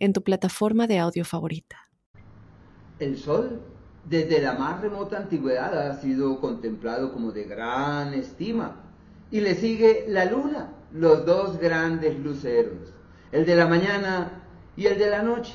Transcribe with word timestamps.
en 0.00 0.12
tu 0.12 0.22
plataforma 0.22 0.86
de 0.86 0.98
audio 0.98 1.24
favorita. 1.24 1.76
El 2.98 3.16
Sol, 3.16 3.60
desde 4.04 4.42
la 4.42 4.54
más 4.54 4.80
remota 4.80 5.18
antigüedad, 5.18 5.78
ha 5.78 6.00
sido 6.00 6.40
contemplado 6.40 7.12
como 7.12 7.30
de 7.30 7.44
gran 7.44 8.12
estima. 8.14 8.76
Y 9.30 9.40
le 9.40 9.54
sigue 9.54 10.06
la 10.08 10.24
Luna, 10.24 10.72
los 10.92 11.24
dos 11.24 11.58
grandes 11.60 12.18
luceros, 12.18 12.92
el 13.30 13.46
de 13.46 13.54
la 13.54 13.68
mañana 13.68 14.42
y 14.76 14.86
el 14.86 14.98
de 14.98 15.10
la 15.10 15.22
noche. 15.22 15.54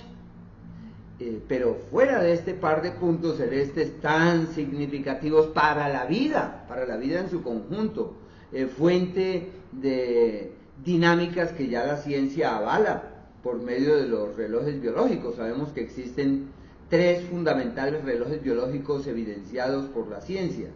Eh, 1.20 1.42
pero 1.48 1.78
fuera 1.92 2.22
de 2.22 2.34
este 2.34 2.54
par 2.54 2.82
de 2.82 2.92
puntos 2.92 3.38
celestes 3.38 4.00
tan 4.02 4.48
significativos 4.48 5.48
para 5.48 5.90
la 5.90 6.06
vida, 6.06 6.66
para 6.68 6.86
la 6.86 6.98
vida 6.98 7.20
en 7.20 7.30
su 7.30 7.42
conjunto, 7.42 8.16
eh, 8.52 8.68
fuente 8.68 9.52
de 9.72 10.54
dinámicas 10.84 11.52
que 11.52 11.68
ya 11.68 11.86
la 11.86 11.98
ciencia 11.98 12.58
avala, 12.58 13.15
por 13.46 13.62
medio 13.62 13.96
de 13.98 14.08
los 14.08 14.36
relojes 14.36 14.82
biológicos. 14.82 15.36
Sabemos 15.36 15.70
que 15.70 15.82
existen 15.82 16.48
tres 16.90 17.24
fundamentales 17.26 18.04
relojes 18.04 18.42
biológicos 18.42 19.06
evidenciados 19.06 19.86
por 19.90 20.08
la 20.08 20.20
ciencia. 20.20 20.70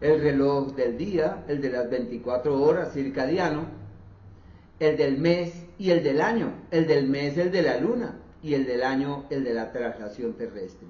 El 0.00 0.22
reloj 0.22 0.74
del 0.74 0.96
día, 0.96 1.44
el 1.46 1.60
de 1.60 1.68
las 1.68 1.90
24 1.90 2.58
horas 2.58 2.94
circadiano, 2.94 3.66
el 4.78 4.96
del 4.96 5.18
mes 5.18 5.52
y 5.76 5.90
el 5.90 6.02
del 6.02 6.22
año. 6.22 6.54
El 6.70 6.86
del 6.86 7.06
mes, 7.06 7.36
el 7.36 7.52
de 7.52 7.60
la 7.60 7.78
luna, 7.78 8.18
y 8.42 8.54
el 8.54 8.64
del 8.64 8.82
año, 8.82 9.26
el 9.28 9.44
de 9.44 9.52
la 9.52 9.70
traslación 9.70 10.32
terrestre. 10.32 10.88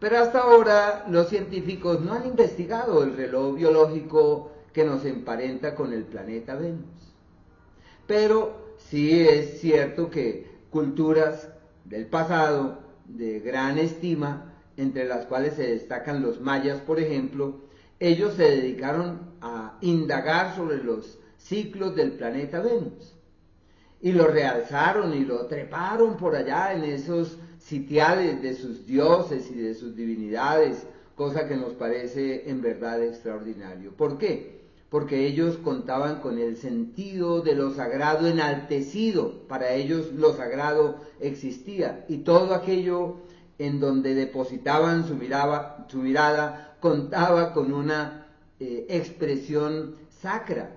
Pero 0.00 0.18
hasta 0.18 0.40
ahora 0.40 1.06
los 1.08 1.28
científicos 1.28 2.00
no 2.00 2.14
han 2.14 2.26
investigado 2.26 3.04
el 3.04 3.16
reloj 3.16 3.54
biológico 3.54 4.50
que 4.72 4.84
nos 4.84 5.04
emparenta 5.04 5.76
con 5.76 5.92
el 5.92 6.02
planeta 6.02 6.56
Venus. 6.56 7.14
Pero 8.08 8.71
sí 8.88 9.20
es 9.20 9.60
cierto 9.60 10.10
que 10.10 10.46
culturas 10.70 11.48
del 11.84 12.06
pasado 12.06 12.80
de 13.06 13.40
gran 13.40 13.78
estima, 13.78 14.54
entre 14.76 15.04
las 15.04 15.26
cuales 15.26 15.54
se 15.54 15.66
destacan 15.66 16.22
los 16.22 16.40
mayas, 16.40 16.80
por 16.80 16.98
ejemplo, 16.98 17.60
ellos 18.00 18.34
se 18.34 18.44
dedicaron 18.44 19.20
a 19.40 19.76
indagar 19.80 20.56
sobre 20.56 20.82
los 20.82 21.18
ciclos 21.38 21.94
del 21.94 22.12
planeta 22.12 22.60
Venus. 22.60 23.14
Y 24.00 24.12
lo 24.12 24.26
realzaron 24.26 25.14
y 25.14 25.24
lo 25.24 25.46
treparon 25.46 26.16
por 26.16 26.34
allá 26.34 26.72
en 26.72 26.84
esos 26.84 27.38
sitiales 27.58 28.42
de 28.42 28.54
sus 28.54 28.86
dioses 28.86 29.50
y 29.50 29.54
de 29.54 29.74
sus 29.74 29.94
divinidades, 29.94 30.84
cosa 31.14 31.46
que 31.46 31.56
nos 31.56 31.74
parece 31.74 32.48
en 32.50 32.62
verdad 32.62 33.02
extraordinario. 33.02 33.92
¿Por 33.92 34.18
qué? 34.18 34.61
Porque 34.92 35.26
ellos 35.26 35.56
contaban 35.56 36.20
con 36.20 36.38
el 36.38 36.58
sentido 36.58 37.40
de 37.40 37.54
lo 37.54 37.70
sagrado 37.70 38.28
enaltecido, 38.28 39.48
para 39.48 39.72
ellos 39.72 40.12
lo 40.12 40.34
sagrado 40.36 40.96
existía, 41.18 42.04
y 42.08 42.18
todo 42.18 42.54
aquello 42.54 43.16
en 43.58 43.80
donde 43.80 44.14
depositaban 44.14 45.08
su, 45.08 45.14
mirada 45.14 46.76
contaba 46.80 47.54
con 47.54 47.72
una 47.72 48.26
eh, 48.60 48.84
expresión 48.90 49.96
sacra. 50.20 50.72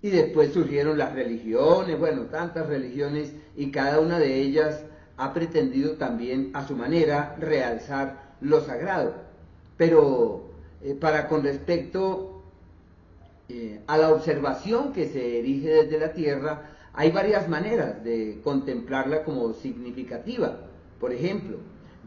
Y 0.00 0.10
después 0.10 0.52
surgieron 0.52 0.96
las 0.96 1.12
religiones, 1.12 1.98
bueno, 1.98 2.26
tantas 2.26 2.68
religiones, 2.68 3.32
y 3.56 3.72
cada 3.72 3.98
una 3.98 4.20
de 4.20 4.36
ellas 4.36 4.84
ha 5.16 5.34
pretendido 5.34 5.94
también 5.94 6.52
a 6.54 6.68
su 6.68 6.76
manera 6.76 7.34
realzar 7.40 8.36
lo 8.40 8.60
sagrado. 8.60 9.14
Pero 9.76 10.52
eh, 10.84 10.94
para 10.94 11.26
con 11.26 11.42
respecto 11.42 12.37
eh, 13.48 13.80
a 13.86 13.96
la 13.96 14.12
observación 14.12 14.92
que 14.92 15.08
se 15.08 15.38
erige 15.38 15.68
desde 15.68 15.98
la 15.98 16.12
Tierra, 16.12 16.70
hay 16.92 17.10
varias 17.10 17.48
maneras 17.48 18.04
de 18.04 18.40
contemplarla 18.44 19.24
como 19.24 19.52
significativa. 19.54 20.60
Por 21.00 21.12
ejemplo, 21.12 21.58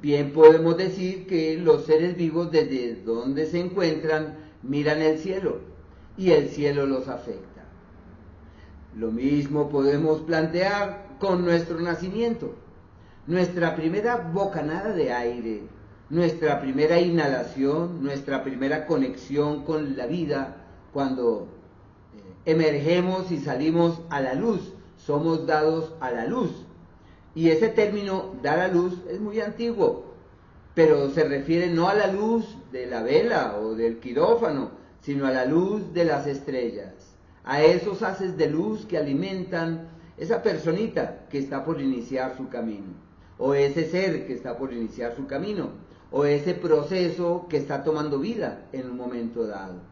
bien 0.02 0.34
podemos 0.34 0.78
decir 0.78 1.26
que 1.26 1.58
los 1.58 1.86
seres 1.86 2.16
vivos 2.16 2.52
desde 2.52 2.96
donde 3.04 3.46
se 3.46 3.60
encuentran 3.60 4.38
miran 4.62 5.02
el 5.02 5.18
cielo 5.18 5.60
y 6.18 6.32
el 6.32 6.50
cielo 6.50 6.86
los 6.86 7.08
afecta. 7.08 7.64
Lo 8.96 9.12
mismo 9.12 9.70
podemos 9.70 10.22
plantear 10.22 11.16
con 11.20 11.46
nuestro 11.46 11.80
nacimiento. 11.80 12.56
Nuestra 13.28 13.76
primera 13.76 14.18
bocanada 14.18 14.94
de 14.94 15.14
aire, 15.14 15.62
nuestra 16.10 16.60
primera 16.60 17.00
inhalación, 17.00 18.04
nuestra 18.04 18.44
primera 18.44 18.86
conexión 18.86 19.64
con 19.64 19.96
la 19.96 20.08
vida, 20.08 20.61
cuando 20.94 21.48
eh, 22.14 22.52
emergemos 22.52 23.32
y 23.32 23.38
salimos 23.38 24.02
a 24.10 24.22
la 24.22 24.34
luz, 24.34 24.74
somos 24.98 25.46
dados 25.48 25.94
a 26.00 26.12
la 26.12 26.26
luz. 26.26 26.52
Y 27.34 27.50
ese 27.50 27.70
término, 27.70 28.34
dar 28.42 28.60
a 28.60 28.68
luz, 28.68 28.94
es 29.10 29.20
muy 29.20 29.40
antiguo, 29.40 30.06
pero 30.76 31.10
se 31.12 31.24
refiere 31.24 31.68
no 31.68 31.88
a 31.88 31.94
la 31.94 32.08
luz 32.08 32.58
de 32.72 32.86
la 32.86 33.04
vela 33.04 33.58
o 33.58 33.76
del 33.76 34.00
quirófano, 34.00 34.72
sino 35.02 35.26
a 35.26 35.32
la 35.32 35.46
luz 35.46 35.94
de 35.94 36.06
las 36.06 36.28
estrellas, 36.28 36.94
a 37.44 37.62
esos 37.62 38.04
haces 38.04 38.38
de 38.38 38.50
luz 38.50 38.86
que 38.86 38.98
alimentan 38.98 39.90
esa 40.18 40.44
personita 40.44 41.26
que 41.30 41.40
está 41.40 41.66
por 41.66 41.82
iniciar 41.82 42.38
su 42.38 42.48
camino, 42.50 42.94
o 43.38 43.54
ese 43.54 43.90
ser 43.90 44.28
que 44.28 44.34
está 44.34 44.58
por 44.58 44.72
iniciar 44.72 45.16
su 45.16 45.26
camino, 45.26 45.70
o 46.12 46.26
ese 46.26 46.54
proceso 46.54 47.48
que 47.50 47.58
está 47.58 47.84
tomando 47.84 48.20
vida 48.20 48.68
en 48.74 48.92
un 48.92 48.98
momento 48.98 49.48
dado. 49.48 49.91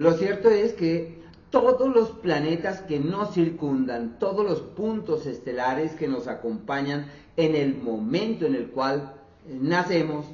Lo 0.00 0.14
cierto 0.14 0.48
es 0.48 0.72
que 0.72 1.20
todos 1.50 1.94
los 1.94 2.08
planetas 2.08 2.80
que 2.80 2.98
nos 2.98 3.34
circundan, 3.34 4.18
todos 4.18 4.48
los 4.48 4.62
puntos 4.62 5.26
estelares 5.26 5.92
que 5.92 6.08
nos 6.08 6.26
acompañan 6.26 7.04
en 7.36 7.54
el 7.54 7.76
momento 7.76 8.46
en 8.46 8.54
el 8.54 8.70
cual 8.70 9.12
nacemos, 9.46 10.24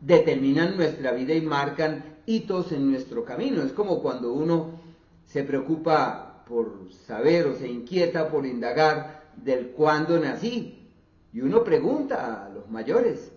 determinan 0.00 0.76
nuestra 0.76 1.12
vida 1.12 1.34
y 1.34 1.40
marcan 1.40 2.16
hitos 2.26 2.72
en 2.72 2.90
nuestro 2.90 3.24
camino. 3.24 3.62
Es 3.62 3.70
como 3.70 4.02
cuando 4.02 4.32
uno 4.32 4.70
se 5.24 5.44
preocupa 5.44 6.42
por 6.48 6.92
saber 7.06 7.46
o 7.46 7.54
se 7.54 7.68
inquieta 7.68 8.28
por 8.28 8.44
indagar 8.44 9.30
del 9.36 9.68
cuándo 9.68 10.18
nací. 10.18 10.90
Y 11.32 11.42
uno 11.42 11.62
pregunta 11.62 12.44
a 12.44 12.48
los 12.48 12.68
mayores. 12.68 13.30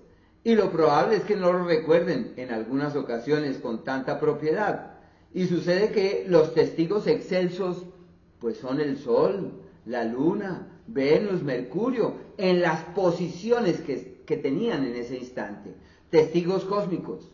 Y 0.44 0.56
lo 0.56 0.72
probable 0.72 1.18
es 1.18 1.24
que 1.26 1.36
no 1.36 1.54
lo 1.54 1.64
recuerden 1.64 2.34
en 2.38 2.52
algunas 2.52 2.96
ocasiones 2.96 3.60
con 3.60 3.84
tanta 3.84 4.20
propiedad. 4.20 4.95
Y 5.36 5.48
sucede 5.48 5.92
que 5.92 6.24
los 6.30 6.54
testigos 6.54 7.08
excelsos, 7.08 7.84
pues 8.40 8.56
son 8.56 8.80
el 8.80 8.98
Sol, 8.98 9.52
la 9.86 10.06
Luna, 10.06 10.80
Venus, 10.88 11.44
Mercurio, 11.44 12.14
en 12.38 12.62
las 12.62 12.82
posiciones 12.96 13.82
que, 13.82 14.24
que 14.26 14.38
tenían 14.38 14.86
en 14.86 14.96
ese 14.96 15.18
instante. 15.18 15.76
Testigos 16.10 16.64
cósmicos 16.64 17.30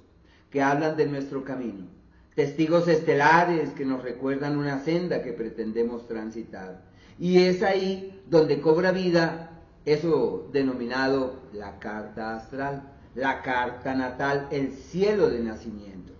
que 0.49 0.63
hablan 0.63 0.97
de 0.97 1.05
nuestro 1.05 1.43
camino. 1.43 1.85
Testigos 2.33 2.87
estelares 2.87 3.69
que 3.69 3.85
nos 3.85 4.01
recuerdan 4.01 4.57
una 4.57 4.83
senda 4.83 5.21
que 5.21 5.33
pretendemos 5.33 6.07
transitar. 6.07 6.81
Y 7.19 7.37
es 7.43 7.61
ahí 7.61 8.19
donde 8.27 8.61
cobra 8.61 8.91
vida 8.91 9.61
eso 9.85 10.49
denominado 10.51 11.43
la 11.53 11.77
carta 11.77 12.35
astral, 12.37 12.81
la 13.13 13.43
carta 13.43 13.93
natal, 13.93 14.47
el 14.49 14.71
cielo 14.71 15.29
de 15.29 15.41
nacimiento. 15.41 16.13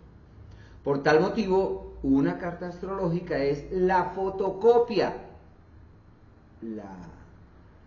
Por 0.84 1.04
tal 1.04 1.20
motivo, 1.22 1.98
una 2.04 2.40
carta 2.40 2.68
astrológica 2.68 3.38
es 3.38 3.72
la 3.72 4.06
fotocopia, 4.06 5.16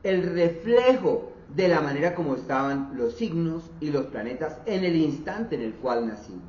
el 0.02 0.35
reflejo 0.35 1.32
de 1.55 1.69
la 1.69 1.81
manera 1.81 2.14
como 2.14 2.35
estaban 2.37 2.96
los 2.96 3.14
signos 3.14 3.70
y 3.81 3.91
los 3.91 4.06
planetas 4.06 4.58
en 4.67 4.85
el 4.85 4.96
instante 4.96 5.56
en 5.56 5.62
el 5.62 5.75
cual 5.75 6.06
nacimos. 6.06 6.43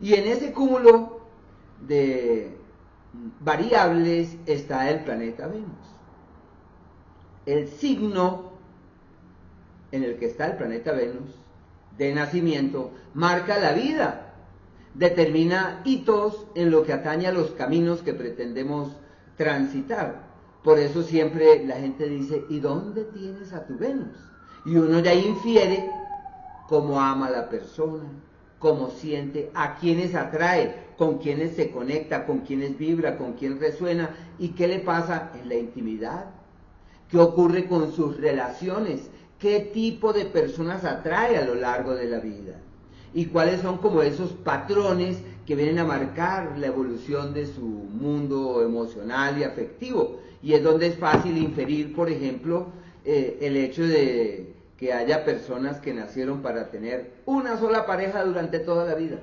Y 0.00 0.14
en 0.14 0.26
ese 0.26 0.52
cúmulo 0.52 1.20
de 1.86 2.56
variables 3.40 4.36
está 4.46 4.90
el 4.90 5.00
planeta 5.04 5.46
Venus. 5.46 5.68
El 7.46 7.68
signo 7.68 8.52
en 9.92 10.04
el 10.04 10.18
que 10.18 10.26
está 10.26 10.46
el 10.46 10.56
planeta 10.56 10.92
Venus 10.92 11.30
de 11.96 12.14
nacimiento 12.14 12.92
marca 13.14 13.58
la 13.58 13.72
vida 13.72 14.27
determina 14.98 15.80
hitos 15.84 16.46
en 16.56 16.72
lo 16.72 16.82
que 16.82 16.92
atañe 16.92 17.28
a 17.28 17.32
los 17.32 17.52
caminos 17.52 18.02
que 18.02 18.14
pretendemos 18.14 18.96
transitar. 19.36 20.26
Por 20.64 20.80
eso 20.80 21.04
siempre 21.04 21.64
la 21.64 21.76
gente 21.76 22.08
dice, 22.08 22.44
¿y 22.48 22.58
dónde 22.58 23.04
tienes 23.04 23.52
a 23.52 23.64
tu 23.64 23.78
Venus? 23.78 24.16
Y 24.66 24.74
uno 24.74 24.98
ya 24.98 25.14
infiere 25.14 25.88
cómo 26.68 27.00
ama 27.00 27.28
a 27.28 27.30
la 27.30 27.48
persona, 27.48 28.08
cómo 28.58 28.90
siente, 28.90 29.52
a 29.54 29.76
quienes 29.76 30.16
atrae, 30.16 30.88
con 30.98 31.18
quienes 31.18 31.54
se 31.54 31.70
conecta, 31.70 32.26
con 32.26 32.40
quienes 32.40 32.76
vibra, 32.76 33.16
con 33.16 33.34
quién 33.34 33.60
resuena 33.60 34.10
y 34.36 34.48
qué 34.48 34.66
le 34.66 34.80
pasa 34.80 35.30
en 35.40 35.48
la 35.48 35.54
intimidad, 35.54 36.24
qué 37.08 37.18
ocurre 37.18 37.68
con 37.68 37.92
sus 37.92 38.20
relaciones, 38.20 39.08
qué 39.38 39.60
tipo 39.60 40.12
de 40.12 40.24
personas 40.24 40.84
atrae 40.84 41.36
a 41.38 41.44
lo 41.44 41.54
largo 41.54 41.94
de 41.94 42.06
la 42.06 42.18
vida 42.18 42.60
y 43.14 43.26
cuáles 43.26 43.60
son 43.60 43.78
como 43.78 44.02
esos 44.02 44.32
patrones 44.32 45.18
que 45.46 45.54
vienen 45.54 45.78
a 45.78 45.84
marcar 45.84 46.58
la 46.58 46.66
evolución 46.66 47.32
de 47.32 47.46
su 47.46 47.62
mundo 47.62 48.62
emocional 48.62 49.38
y 49.38 49.44
afectivo. 49.44 50.20
Y 50.42 50.52
es 50.52 50.62
donde 50.62 50.88
es 50.88 50.98
fácil 50.98 51.36
inferir, 51.38 51.94
por 51.96 52.10
ejemplo, 52.10 52.66
eh, 53.04 53.38
el 53.40 53.56
hecho 53.56 53.82
de 53.82 54.54
que 54.76 54.92
haya 54.92 55.24
personas 55.24 55.80
que 55.80 55.92
nacieron 55.92 56.42
para 56.42 56.70
tener 56.70 57.12
una 57.26 57.58
sola 57.58 57.86
pareja 57.86 58.24
durante 58.24 58.60
toda 58.60 58.84
la 58.84 58.94
vida, 58.94 59.18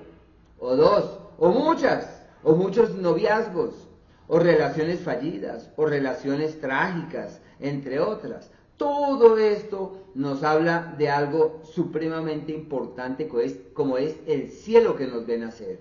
o 0.60 0.76
dos, 0.76 1.20
o 1.38 1.50
muchas, 1.50 2.24
o 2.44 2.56
muchos 2.56 2.96
noviazgos, 2.96 3.88
o 4.28 4.40
relaciones 4.40 5.00
fallidas, 5.00 5.70
o 5.78 5.86
relaciones 5.86 6.60
trágicas, 6.60 7.40
entre 7.60 8.00
otras. 8.00 8.52
Todo 8.78 9.38
esto 9.38 10.06
nos 10.16 10.44
habla 10.44 10.96
de 10.98 11.10
algo 11.10 11.62
supremamente 11.64 12.52
importante 12.52 13.30
como 13.74 13.98
es, 13.98 14.18
el 14.28 14.50
cielo 14.50 14.96
que 14.96 15.08
nos 15.08 15.26
ven 15.26 15.44
hacer. 15.44 15.80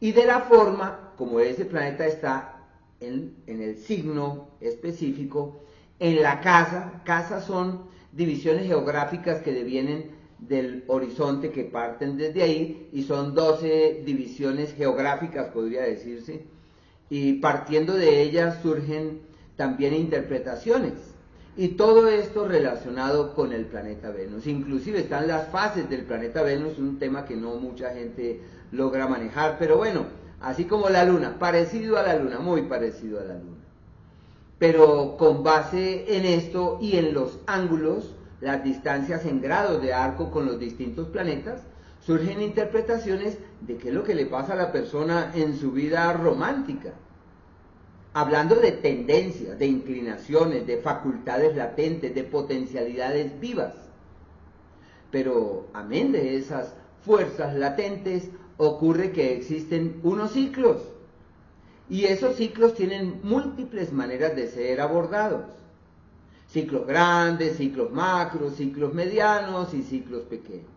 Y 0.00 0.12
de 0.12 0.26
la 0.26 0.40
forma 0.40 1.12
como 1.16 1.40
ese 1.40 1.64
planeta 1.64 2.06
está 2.06 2.66
en, 3.00 3.36
en 3.46 3.62
el 3.62 3.76
signo 3.78 4.48
específico, 4.60 5.60
en 5.98 6.22
la 6.22 6.40
casa, 6.40 7.02
casas 7.04 7.44
son 7.44 7.84
divisiones 8.12 8.66
geográficas 8.66 9.42
que 9.42 9.52
devienen 9.52 10.10
del 10.38 10.84
horizonte 10.88 11.50
que 11.50 11.64
parten 11.64 12.16
desde 12.16 12.42
ahí 12.42 12.88
y 12.92 13.02
son 13.02 13.34
12 13.34 14.02
divisiones 14.04 14.74
geográficas, 14.74 15.48
podría 15.48 15.82
decirse, 15.82 16.44
y 17.08 17.34
partiendo 17.34 17.94
de 17.94 18.22
ellas 18.22 18.60
surgen 18.62 19.20
también 19.56 19.94
interpretaciones. 19.94 21.11
Y 21.54 21.68
todo 21.68 22.08
esto 22.08 22.48
relacionado 22.48 23.34
con 23.34 23.52
el 23.52 23.66
planeta 23.66 24.10
Venus. 24.10 24.46
Inclusive 24.46 25.00
están 25.00 25.28
las 25.28 25.48
fases 25.48 25.88
del 25.90 26.04
planeta 26.04 26.42
Venus, 26.42 26.78
un 26.78 26.98
tema 26.98 27.26
que 27.26 27.36
no 27.36 27.56
mucha 27.56 27.90
gente 27.90 28.40
logra 28.70 29.06
manejar, 29.06 29.56
pero 29.58 29.76
bueno, 29.76 30.06
así 30.40 30.64
como 30.64 30.88
la 30.88 31.04
luna, 31.04 31.38
parecido 31.38 31.98
a 31.98 32.02
la 32.02 32.16
luna, 32.16 32.38
muy 32.38 32.62
parecido 32.62 33.20
a 33.20 33.24
la 33.24 33.34
luna. 33.34 33.58
Pero 34.58 35.16
con 35.18 35.42
base 35.42 36.16
en 36.16 36.24
esto 36.24 36.78
y 36.80 36.96
en 36.96 37.12
los 37.12 37.38
ángulos, 37.46 38.14
las 38.40 38.64
distancias 38.64 39.26
en 39.26 39.42
grados 39.42 39.82
de 39.82 39.92
arco 39.92 40.30
con 40.30 40.46
los 40.46 40.58
distintos 40.58 41.08
planetas, 41.08 41.60
surgen 42.00 42.40
interpretaciones 42.40 43.36
de 43.60 43.76
qué 43.76 43.88
es 43.88 43.94
lo 43.94 44.04
que 44.04 44.14
le 44.14 44.26
pasa 44.26 44.54
a 44.54 44.56
la 44.56 44.72
persona 44.72 45.32
en 45.34 45.58
su 45.58 45.70
vida 45.72 46.12
romántica. 46.14 46.92
Hablando 48.14 48.56
de 48.56 48.72
tendencias, 48.72 49.58
de 49.58 49.66
inclinaciones, 49.66 50.66
de 50.66 50.78
facultades 50.78 51.56
latentes, 51.56 52.14
de 52.14 52.24
potencialidades 52.24 53.40
vivas. 53.40 53.74
Pero 55.10 55.68
amén 55.72 56.12
de 56.12 56.36
esas 56.36 56.74
fuerzas 57.04 57.54
latentes, 57.54 58.28
ocurre 58.58 59.12
que 59.12 59.34
existen 59.34 60.00
unos 60.02 60.32
ciclos 60.32 60.82
y 61.88 62.04
esos 62.04 62.36
ciclos 62.36 62.74
tienen 62.74 63.20
múltiples 63.22 63.92
maneras 63.92 64.36
de 64.36 64.48
ser 64.48 64.80
abordados. 64.80 65.44
Ciclos 66.48 66.86
grandes, 66.86 67.56
ciclos 67.56 67.90
macros, 67.92 68.56
ciclos 68.56 68.94
medianos 68.94 69.74
y 69.74 69.82
ciclos 69.82 70.22
pequeños. 70.22 70.70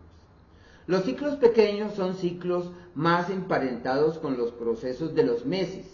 Los 0.86 1.04
ciclos 1.04 1.36
pequeños 1.36 1.94
son 1.94 2.16
ciclos 2.16 2.70
más 2.94 3.30
emparentados 3.30 4.18
con 4.18 4.36
los 4.36 4.52
procesos 4.52 5.14
de 5.14 5.24
los 5.24 5.44
meses, 5.44 5.86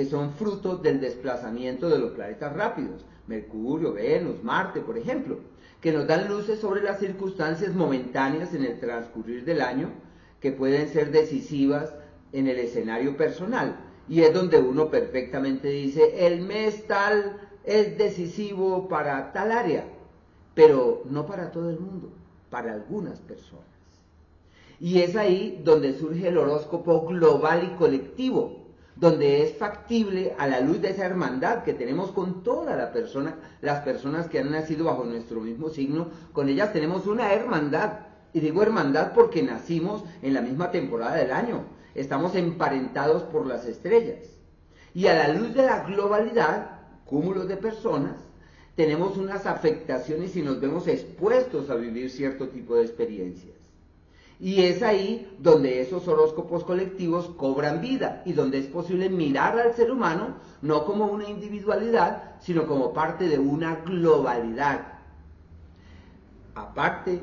que 0.00 0.06
son 0.06 0.32
frutos 0.32 0.82
del 0.82 0.98
desplazamiento 0.98 1.90
de 1.90 1.98
los 1.98 2.12
planetas 2.12 2.56
rápidos, 2.56 3.04
Mercurio, 3.26 3.92
Venus, 3.92 4.42
Marte, 4.42 4.80
por 4.80 4.96
ejemplo, 4.96 5.40
que 5.82 5.92
nos 5.92 6.06
dan 6.06 6.26
luces 6.26 6.58
sobre 6.58 6.82
las 6.82 7.00
circunstancias 7.00 7.74
momentáneas 7.74 8.54
en 8.54 8.64
el 8.64 8.80
transcurrir 8.80 9.44
del 9.44 9.60
año 9.60 9.90
que 10.40 10.52
pueden 10.52 10.88
ser 10.88 11.10
decisivas 11.12 11.92
en 12.32 12.48
el 12.48 12.58
escenario 12.60 13.14
personal, 13.18 13.76
y 14.08 14.22
es 14.22 14.32
donde 14.32 14.58
uno 14.58 14.88
perfectamente 14.88 15.68
dice, 15.68 16.26
el 16.26 16.40
mes 16.40 16.86
tal 16.86 17.38
es 17.64 17.98
decisivo 17.98 18.88
para 18.88 19.34
tal 19.34 19.52
área, 19.52 19.84
pero 20.54 21.02
no 21.10 21.26
para 21.26 21.52
todo 21.52 21.68
el 21.68 21.78
mundo, 21.78 22.08
para 22.48 22.72
algunas 22.72 23.20
personas. 23.20 23.66
Y 24.80 25.02
es 25.02 25.14
ahí 25.14 25.60
donde 25.62 25.92
surge 25.92 26.28
el 26.28 26.38
horóscopo 26.38 27.04
global 27.04 27.70
y 27.70 27.76
colectivo, 27.76 28.59
donde 29.00 29.42
es 29.42 29.56
factible 29.56 30.34
a 30.38 30.46
la 30.46 30.60
luz 30.60 30.82
de 30.82 30.90
esa 30.90 31.06
hermandad 31.06 31.64
que 31.64 31.72
tenemos 31.72 32.10
con 32.10 32.42
toda 32.42 32.76
la 32.76 32.92
persona, 32.92 33.34
las 33.62 33.82
personas 33.82 34.28
que 34.28 34.38
han 34.38 34.50
nacido 34.52 34.84
bajo 34.84 35.04
nuestro 35.04 35.40
mismo 35.40 35.70
signo, 35.70 36.08
con 36.34 36.50
ellas 36.50 36.74
tenemos 36.74 37.06
una 37.06 37.32
hermandad. 37.32 38.00
Y 38.34 38.40
digo 38.40 38.62
hermandad 38.62 39.12
porque 39.14 39.42
nacimos 39.42 40.04
en 40.20 40.34
la 40.34 40.42
misma 40.42 40.70
temporada 40.70 41.16
del 41.16 41.32
año, 41.32 41.64
estamos 41.94 42.36
emparentados 42.36 43.22
por 43.22 43.46
las 43.46 43.64
estrellas. 43.64 44.18
Y 44.92 45.06
a 45.06 45.14
la 45.14 45.28
luz 45.32 45.54
de 45.54 45.62
la 45.62 45.82
globalidad, 45.84 46.80
cúmulos 47.06 47.48
de 47.48 47.56
personas, 47.56 48.16
tenemos 48.76 49.16
unas 49.16 49.46
afectaciones 49.46 50.36
y 50.36 50.42
nos 50.42 50.60
vemos 50.60 50.86
expuestos 50.86 51.70
a 51.70 51.74
vivir 51.74 52.10
cierto 52.10 52.48
tipo 52.50 52.76
de 52.76 52.82
experiencias. 52.82 53.59
Y 54.40 54.62
es 54.62 54.82
ahí 54.82 55.30
donde 55.38 55.82
esos 55.82 56.08
horóscopos 56.08 56.64
colectivos 56.64 57.26
cobran 57.36 57.82
vida 57.82 58.22
y 58.24 58.32
donde 58.32 58.58
es 58.58 58.66
posible 58.66 59.10
mirar 59.10 59.58
al 59.58 59.74
ser 59.74 59.90
humano 59.90 60.36
no 60.62 60.86
como 60.86 61.06
una 61.06 61.28
individualidad, 61.28 62.36
sino 62.40 62.66
como 62.66 62.94
parte 62.94 63.28
de 63.28 63.38
una 63.38 63.76
globalidad. 63.84 64.94
Aparte 66.54 67.20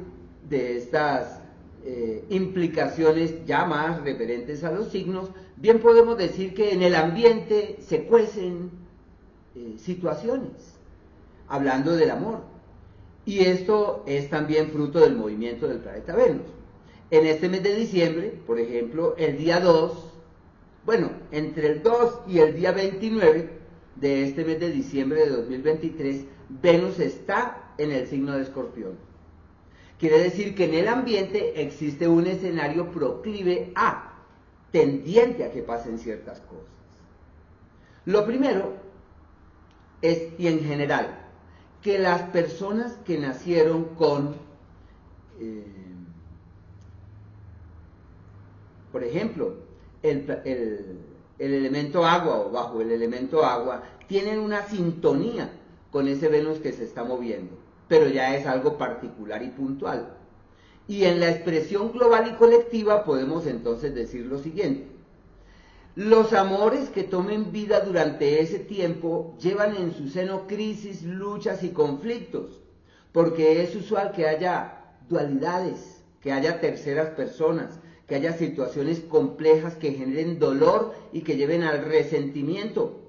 de 0.48 0.78
estas 0.78 1.42
eh, 1.84 2.24
implicaciones 2.30 3.44
ya 3.48 3.66
más 3.66 4.02
referentes 4.04 4.64
a 4.64 4.72
los 4.72 4.90
signos, 4.90 5.32
bien 5.56 5.80
podemos 5.80 6.20
decir 6.20 6.54
que 6.54 6.72
en 6.72 6.84
el 6.84 6.94
ambiente 6.94 7.78
se 7.82 8.04
cuecen 8.04 8.70
eh, 9.56 9.76
situaciones, 9.80 10.76
hablando 11.48 11.96
del 11.96 12.12
amor. 12.12 12.42
Y 13.26 13.40
esto 13.40 14.04
es 14.06 14.30
también 14.30 14.70
fruto 14.70 15.00
del 15.00 15.16
movimiento 15.16 15.68
del 15.68 15.80
planeta 15.80 16.16
Venus. 16.16 16.46
En 17.10 17.26
este 17.26 17.48
mes 17.48 17.64
de 17.64 17.76
diciembre, 17.76 18.34
por 18.46 18.60
ejemplo, 18.60 19.16
el 19.18 19.38
día 19.38 19.60
2, 19.60 20.14
bueno, 20.86 21.12
entre 21.32 21.68
el 21.68 21.84
2 21.84 22.20
y 22.28 22.40
el 22.40 22.56
día 22.56 22.72
29 22.72 23.50
de 23.96 24.24
este 24.24 24.44
mes 24.44 24.60
de 24.60 24.72
diciembre 24.72 25.22
de 25.22 25.30
2023, 25.30 26.26
Venus 26.62 27.00
está 27.00 27.74
en 27.78 27.92
el 27.92 28.08
signo 28.08 28.34
de 28.34 28.44
Escorpión. 28.44 28.98
Quiere 30.00 30.20
decir 30.20 30.54
que 30.54 30.66
en 30.66 30.76
el 30.76 30.88
ambiente 30.88 31.62
existe 31.62 32.08
un 32.08 32.28
escenario 32.28 32.92
proclive 32.92 33.72
a, 33.76 34.24
tendiente 34.72 35.44
a 35.44 35.52
que 35.52 35.64
pasen 35.64 35.98
ciertas 35.98 36.40
cosas. 36.42 36.66
Lo 38.06 38.26
primero 38.26 38.74
es, 40.02 40.34
y 40.38 40.48
en 40.48 40.60
general, 40.64 41.26
que 41.82 42.00
las 42.00 42.22
personas 42.30 42.94
que 43.06 43.18
nacieron 43.18 43.86
con, 43.96 44.36
eh, 45.40 45.77
por 48.92 49.04
ejemplo, 49.04 49.56
el, 50.04 50.26
el 51.40 51.54
elemento 51.54 52.06
agua 52.06 52.40
o 52.40 52.52
bajo 52.52 52.82
el 52.82 52.92
elemento 52.92 53.44
agua, 53.44 53.84
tienen 54.08 54.40
una 54.40 54.68
sintonía 54.68 55.52
con 55.92 56.08
ese 56.08 56.28
Venus 56.28 56.60
que 56.60 56.72
se 56.72 56.84
está 56.84 57.04
moviendo 57.04 57.68
pero 57.88 58.08
ya 58.10 58.36
es 58.36 58.46
algo 58.46 58.78
particular 58.78 59.42
y 59.44 59.50
puntual. 59.50 60.14
Y 60.88 61.04
en 61.06 61.20
la 61.20 61.30
expresión 61.30 61.92
global 61.92 62.30
y 62.30 62.38
colectiva 62.38 63.04
podemos 63.04 63.46
entonces 63.46 63.94
decir 63.94 64.26
lo 64.26 64.40
siguiente. 64.40 64.88
Los 65.96 66.34
amores 66.34 66.90
que 66.90 67.04
tomen 67.04 67.52
vida 67.52 67.80
durante 67.80 68.42
ese 68.42 68.60
tiempo 68.60 69.36
llevan 69.40 69.76
en 69.76 69.94
su 69.94 70.10
seno 70.10 70.48
crisis, 70.48 71.04
luchas 71.04 71.64
y 71.64 71.70
conflictos, 71.70 72.62
porque 73.12 73.64
es 73.64 73.76
usual 73.76 74.12
que 74.12 74.28
haya 74.28 74.96
dualidades, 75.10 76.04
que 76.22 76.32
haya 76.32 76.62
terceras 76.62 77.10
personas, 77.12 77.80
que 78.08 78.16
haya 78.16 78.34
situaciones 78.34 79.02
complejas 79.02 79.76
que 79.76 79.92
generen 79.92 80.40
dolor 80.40 80.94
y 81.12 81.22
que 81.22 81.36
lleven 81.36 81.64
al 81.64 81.84
resentimiento, 81.84 83.02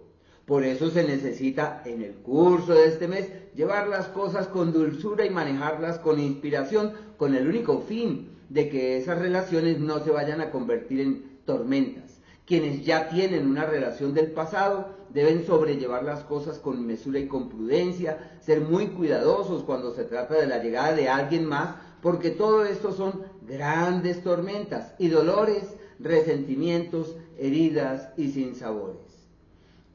por 0.44 0.64
eso 0.64 0.90
se 0.90 1.04
necesita 1.04 1.82
en 1.84 2.02
el 2.02 2.14
curso 2.14 2.72
de 2.72 2.86
este 2.86 3.06
mes 3.06 3.28
llevar 3.54 3.86
las 3.86 4.08
cosas 4.08 4.48
con 4.48 4.72
dulzura 4.72 5.26
y 5.26 5.30
manejarlas 5.30 5.98
con 5.98 6.18
inspiración, 6.18 6.92
con 7.18 7.34
el 7.34 7.46
único 7.46 7.80
fin 7.82 8.30
de 8.48 8.70
que 8.70 8.96
esas 8.96 9.18
relaciones 9.18 9.78
no 9.78 10.02
se 10.02 10.10
vayan 10.10 10.40
a 10.40 10.50
convertir 10.50 11.00
en 11.00 11.38
tormentas, 11.44 12.20
Quienes 12.46 12.82
ya 12.82 13.10
tienen 13.10 13.46
una 13.46 13.66
relación 13.66 14.14
del 14.14 14.30
pasado 14.30 14.96
deben 15.10 15.44
sobrellevar 15.44 16.02
las 16.02 16.24
cosas 16.24 16.58
con 16.58 16.86
mesura 16.86 17.18
y 17.18 17.28
con 17.28 17.50
prudencia, 17.50 18.38
ser 18.40 18.62
muy 18.62 18.88
cuidadosos 18.88 19.64
cuando 19.64 19.94
se 19.94 20.04
trata 20.04 20.34
de 20.34 20.46
la 20.46 20.62
llegada 20.62 20.94
de 20.94 21.10
alguien 21.10 21.44
más, 21.44 21.74
porque 22.00 22.30
todo 22.30 22.64
esto 22.64 22.92
son 22.92 23.22
grandes 23.48 24.22
tormentas 24.22 24.94
y 24.98 25.08
dolores, 25.08 25.64
resentimientos, 25.98 27.16
heridas 27.38 28.10
y 28.16 28.30
sinsabores. 28.30 28.98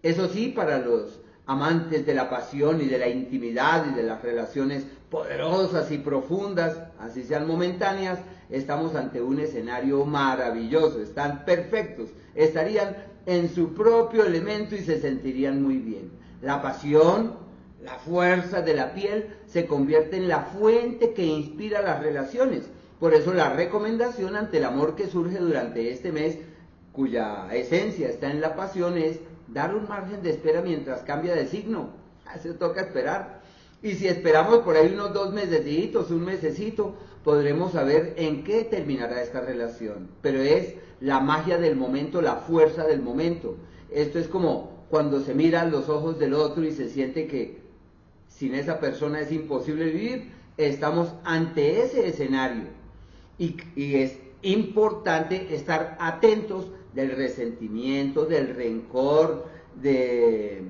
Eso 0.02 0.28
sí, 0.28 0.50
para 0.50 0.80
los 0.80 1.20
amantes 1.46 2.06
de 2.06 2.14
la 2.14 2.30
pasión 2.30 2.82
y 2.82 2.86
de 2.86 2.98
la 2.98 3.08
intimidad 3.08 3.86
y 3.92 3.96
de 3.96 4.04
las 4.04 4.22
relaciones 4.22 4.86
poderosas 5.10 5.92
y 5.92 5.98
profundas, 5.98 6.78
así 7.00 7.24
sean 7.24 7.48
momentáneas, 7.48 8.20
estamos 8.50 8.96
ante 8.96 9.22
un 9.22 9.40
escenario 9.40 10.06
maravilloso, 10.06 11.02
están 11.02 11.46
perfectos, 11.46 12.10
estarían 12.36 12.96
en 13.26 13.54
su 13.54 13.74
propio 13.74 14.26
elemento 14.26 14.76
y 14.76 14.80
se 14.80 15.00
sentirían 15.00 15.62
muy 15.62 15.78
bien. 15.78 16.12
La 16.42 16.62
pasión, 16.62 17.36
la 17.84 17.96
fuerza 17.96 18.62
de 18.62 18.74
la 18.74 18.94
piel 18.94 19.28
se 19.46 19.66
convierte 19.66 20.18
en 20.18 20.28
la 20.28 20.42
fuente 20.42 21.14
que 21.14 21.26
inspira 21.26 21.82
las 21.82 22.02
relaciones. 22.02 22.64
Por 23.04 23.14
eso 23.14 23.34
la 23.34 23.50
recomendación 23.50 24.38
ante 24.38 24.60
el 24.60 24.64
amor 24.64 24.96
que 24.96 25.08
surge 25.08 25.38
durante 25.38 25.92
este 25.92 26.14
mes, 26.14 26.38
cuya 26.94 27.54
esencia 27.54 28.08
está 28.08 28.32
en 28.32 28.40
la 28.40 28.56
pasión, 28.56 28.98
es 28.98 29.20
dar 29.50 29.76
un 29.76 29.90
margen 29.90 30.24
de 30.24 30.30
espera 30.30 30.62
mientras 30.62 31.02
cambia 31.02 31.36
de 31.36 31.46
signo. 31.48 31.90
Se 32.42 32.54
toca 32.54 32.80
esperar. 32.80 33.42
Y 33.82 33.96
si 33.96 34.08
esperamos 34.08 34.60
por 34.60 34.78
ahí 34.78 34.94
unos 34.94 35.14
dos 35.14 35.34
mesecitos, 35.34 36.12
un 36.12 36.24
mesecito, 36.24 36.96
podremos 37.26 37.74
saber 37.74 38.14
en 38.16 38.46
qué 38.46 38.64
terminará 38.64 39.22
esta 39.22 39.42
relación. 39.42 40.08
Pero 40.22 40.40
es 40.40 40.76
la 41.02 41.20
magia 41.20 41.58
del 41.58 41.76
momento, 41.76 42.22
la 42.22 42.38
fuerza 42.38 42.88
del 42.88 43.02
momento. 43.02 43.58
Esto 43.92 44.18
es 44.18 44.30
como 44.30 44.86
cuando 44.90 45.20
se 45.20 45.34
miran 45.34 45.72
los 45.72 45.90
ojos 45.90 46.20
del 46.20 46.34
otro 46.34 46.64
y 46.64 46.72
se 46.72 46.88
siente 46.88 47.28
que 47.28 47.64
sin 48.30 48.56
esa 48.56 48.80
persona 48.80 49.20
es 49.20 49.30
imposible 49.34 49.92
vivir. 49.92 50.32
Estamos 50.56 51.14
ante 51.26 51.84
ese 51.84 52.08
escenario. 52.08 52.82
Y, 53.38 53.56
es 53.76 54.20
importante 54.42 55.54
estar 55.56 55.98
atentos 56.00 56.68
del 56.94 57.12
resentimiento, 57.12 58.26
del 58.26 58.56
rencor, 58.56 59.48
de 59.82 60.64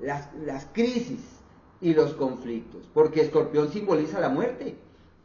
las, 0.00 0.28
las 0.44 0.66
crisis 0.72 1.20
y 1.80 1.92
los 1.92 2.14
conflictos, 2.14 2.88
porque 2.94 3.20
Escorpión 3.20 3.70
simboliza 3.70 4.20
la 4.20 4.28
muerte 4.28 4.76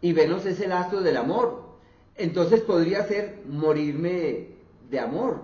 y 0.02 0.14
Venus 0.14 0.46
es 0.46 0.60
el 0.60 0.72
astro 0.72 1.02
del 1.02 1.18
amor. 1.18 1.72
Entonces 2.18 2.62
podría 2.62 3.04
ser 3.04 3.42
morirme 3.48 4.48
de 4.90 5.00
amor, 5.00 5.42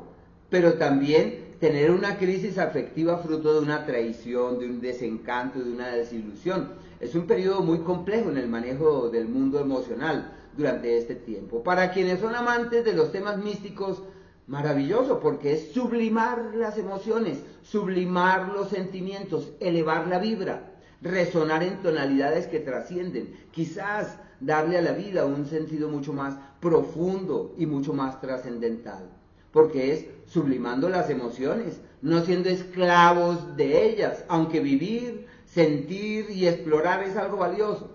pero 0.50 0.74
también 0.74 1.56
tener 1.60 1.92
una 1.92 2.18
crisis 2.18 2.58
afectiva 2.58 3.18
fruto 3.18 3.54
de 3.54 3.60
una 3.60 3.86
traición, 3.86 4.60
de 4.60 4.66
un 4.66 4.82
desencanto, 4.82 5.60
de 5.60 5.72
una 5.72 5.90
desilusión. 5.90 6.74
Es 7.00 7.16
un 7.16 7.26
periodo 7.26 7.62
muy 7.62 7.80
complejo 7.80 8.30
en 8.30 8.38
el 8.38 8.48
manejo 8.48 9.10
del 9.10 9.28
mundo 9.28 9.60
emocional 9.60 10.34
durante 10.58 10.98
este 10.98 11.16
tiempo. 11.16 11.64
Para 11.64 11.92
quienes 11.92 12.20
son 12.20 12.36
amantes 12.36 12.84
de 12.84 12.94
los 12.94 13.12
temas 13.12 13.38
místicos, 13.38 14.02
maravilloso 14.48 15.20
porque 15.20 15.54
es 15.54 15.72
sublimar 15.72 16.56
las 16.56 16.78
emociones, 16.78 17.40
sublimar 17.64 18.50
los 18.50 18.70
sentimientos, 18.70 19.52
elevar 19.60 20.08
la 20.08 20.20
vibra, 20.20 20.74
resonar 21.02 21.64
en 21.64 21.82
tonalidades 21.82 22.48
que 22.48 22.60
trascienden, 22.60 23.36
quizás 23.52 24.18
darle 24.40 24.78
a 24.78 24.82
la 24.82 24.94
vida 24.94 25.26
un 25.26 25.46
sentido 25.46 25.90
mucho 25.90 26.14
más 26.14 26.38
profundo 26.60 27.54
y 27.58 27.66
mucho 27.66 27.94
más 27.94 28.20
trascendental, 28.20 29.10
porque 29.52 29.94
es 29.94 30.06
sublimando 30.26 30.90
las 30.90 31.10
emociones, 31.10 31.80
no 32.02 32.22
siendo 32.24 32.50
esclavos 32.50 33.58
de 33.58 33.90
ellas, 33.90 34.24
aunque 34.28 34.60
vivir, 34.60 35.28
sentir 35.46 36.30
y 36.30 36.48
explorar 36.48 37.04
es 37.04 37.16
algo 37.16 37.38
valioso, 37.38 37.92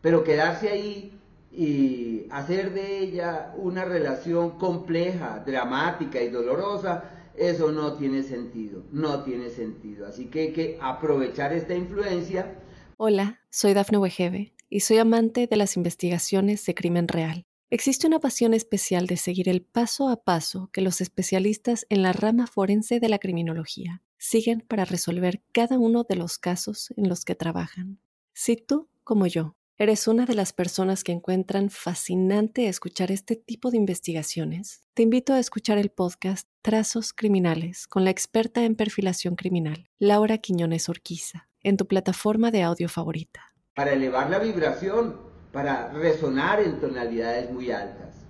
pero 0.00 0.24
quedarse 0.24 0.68
ahí 0.68 1.18
y 1.52 2.26
hacer 2.30 2.72
de 2.72 3.00
ella 3.00 3.52
una 3.56 3.84
relación 3.84 4.58
compleja, 4.58 5.42
dramática 5.46 6.20
y 6.22 6.30
dolorosa, 6.30 7.04
eso 7.36 7.72
no 7.72 7.94
tiene 7.94 8.22
sentido, 8.22 8.84
no 8.90 9.22
tiene 9.22 9.50
sentido. 9.50 10.06
Así 10.06 10.26
que 10.26 10.40
hay 10.40 10.52
que 10.52 10.78
aprovechar 10.80 11.52
esta 11.52 11.74
influencia. 11.74 12.58
Hola, 12.96 13.40
soy 13.50 13.74
Dafne 13.74 13.98
Wegebe 13.98 14.54
y 14.68 14.80
soy 14.80 14.98
amante 14.98 15.46
de 15.46 15.56
las 15.56 15.76
investigaciones 15.76 16.64
de 16.64 16.74
crimen 16.74 17.08
real. 17.08 17.44
Existe 17.68 18.06
una 18.06 18.18
pasión 18.18 18.52
especial 18.52 19.06
de 19.06 19.16
seguir 19.16 19.48
el 19.48 19.62
paso 19.62 20.08
a 20.08 20.24
paso 20.24 20.68
que 20.72 20.82
los 20.82 21.00
especialistas 21.00 21.86
en 21.88 22.02
la 22.02 22.12
rama 22.12 22.46
forense 22.46 23.00
de 23.00 23.08
la 23.08 23.18
criminología 23.18 24.02
siguen 24.18 24.60
para 24.60 24.84
resolver 24.84 25.42
cada 25.52 25.78
uno 25.78 26.04
de 26.04 26.16
los 26.16 26.38
casos 26.38 26.92
en 26.96 27.08
los 27.08 27.24
que 27.24 27.34
trabajan. 27.34 27.98
Si 28.34 28.56
tú, 28.56 28.88
como 29.04 29.26
yo, 29.26 29.56
¿Eres 29.82 30.06
una 30.06 30.26
de 30.26 30.36
las 30.36 30.52
personas 30.52 31.02
que 31.02 31.10
encuentran 31.10 31.68
fascinante 31.68 32.68
escuchar 32.68 33.10
este 33.10 33.34
tipo 33.34 33.72
de 33.72 33.78
investigaciones? 33.78 34.86
Te 34.94 35.02
invito 35.02 35.32
a 35.32 35.40
escuchar 35.40 35.76
el 35.76 35.90
podcast 35.90 36.46
Trazos 36.62 37.12
Criminales 37.12 37.88
con 37.88 38.04
la 38.04 38.10
experta 38.10 38.62
en 38.62 38.76
perfilación 38.76 39.34
criminal, 39.34 39.90
Laura 39.98 40.38
Quiñones 40.38 40.88
Orquiza, 40.88 41.48
en 41.64 41.76
tu 41.76 41.88
plataforma 41.88 42.52
de 42.52 42.62
audio 42.62 42.88
favorita. 42.88 43.56
Para 43.74 43.94
elevar 43.94 44.30
la 44.30 44.38
vibración, 44.38 45.16
para 45.50 45.90
resonar 45.90 46.60
en 46.60 46.78
tonalidades 46.78 47.50
muy 47.50 47.72
altas. 47.72 48.21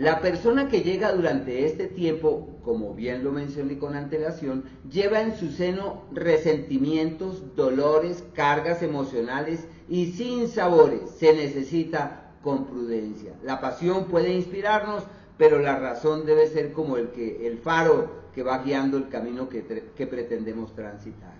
La 0.00 0.22
persona 0.22 0.70
que 0.70 0.80
llega 0.80 1.12
durante 1.12 1.66
este 1.66 1.86
tiempo, 1.86 2.56
como 2.64 2.94
bien 2.94 3.22
lo 3.22 3.32
mencioné 3.32 3.78
con 3.78 3.94
antelación, 3.94 4.64
lleva 4.90 5.20
en 5.20 5.36
su 5.36 5.50
seno 5.50 6.04
resentimientos, 6.10 7.54
dolores, 7.54 8.24
cargas 8.32 8.82
emocionales 8.82 9.66
y 9.90 10.12
sin 10.12 10.48
sabores. 10.48 11.02
Se 11.18 11.34
necesita 11.34 12.32
con 12.42 12.64
prudencia. 12.64 13.34
La 13.42 13.60
pasión 13.60 14.06
puede 14.06 14.32
inspirarnos, 14.32 15.02
pero 15.36 15.58
la 15.58 15.78
razón 15.78 16.24
debe 16.24 16.46
ser 16.46 16.72
como 16.72 16.96
el, 16.96 17.10
que, 17.10 17.46
el 17.46 17.58
faro 17.58 18.10
que 18.34 18.42
va 18.42 18.62
guiando 18.62 18.96
el 18.96 19.10
camino 19.10 19.50
que, 19.50 19.90
que 19.94 20.06
pretendemos 20.06 20.74
transitar. 20.74 21.34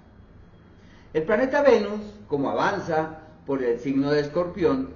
El 1.15 1.23
planeta 1.23 1.63
Venus, 1.63 2.03
como 2.29 2.51
avanza 2.51 3.21
por 3.47 3.63
el 3.63 3.81
signo 3.81 4.11
de 4.11 4.21
Escorpión, 4.21 4.91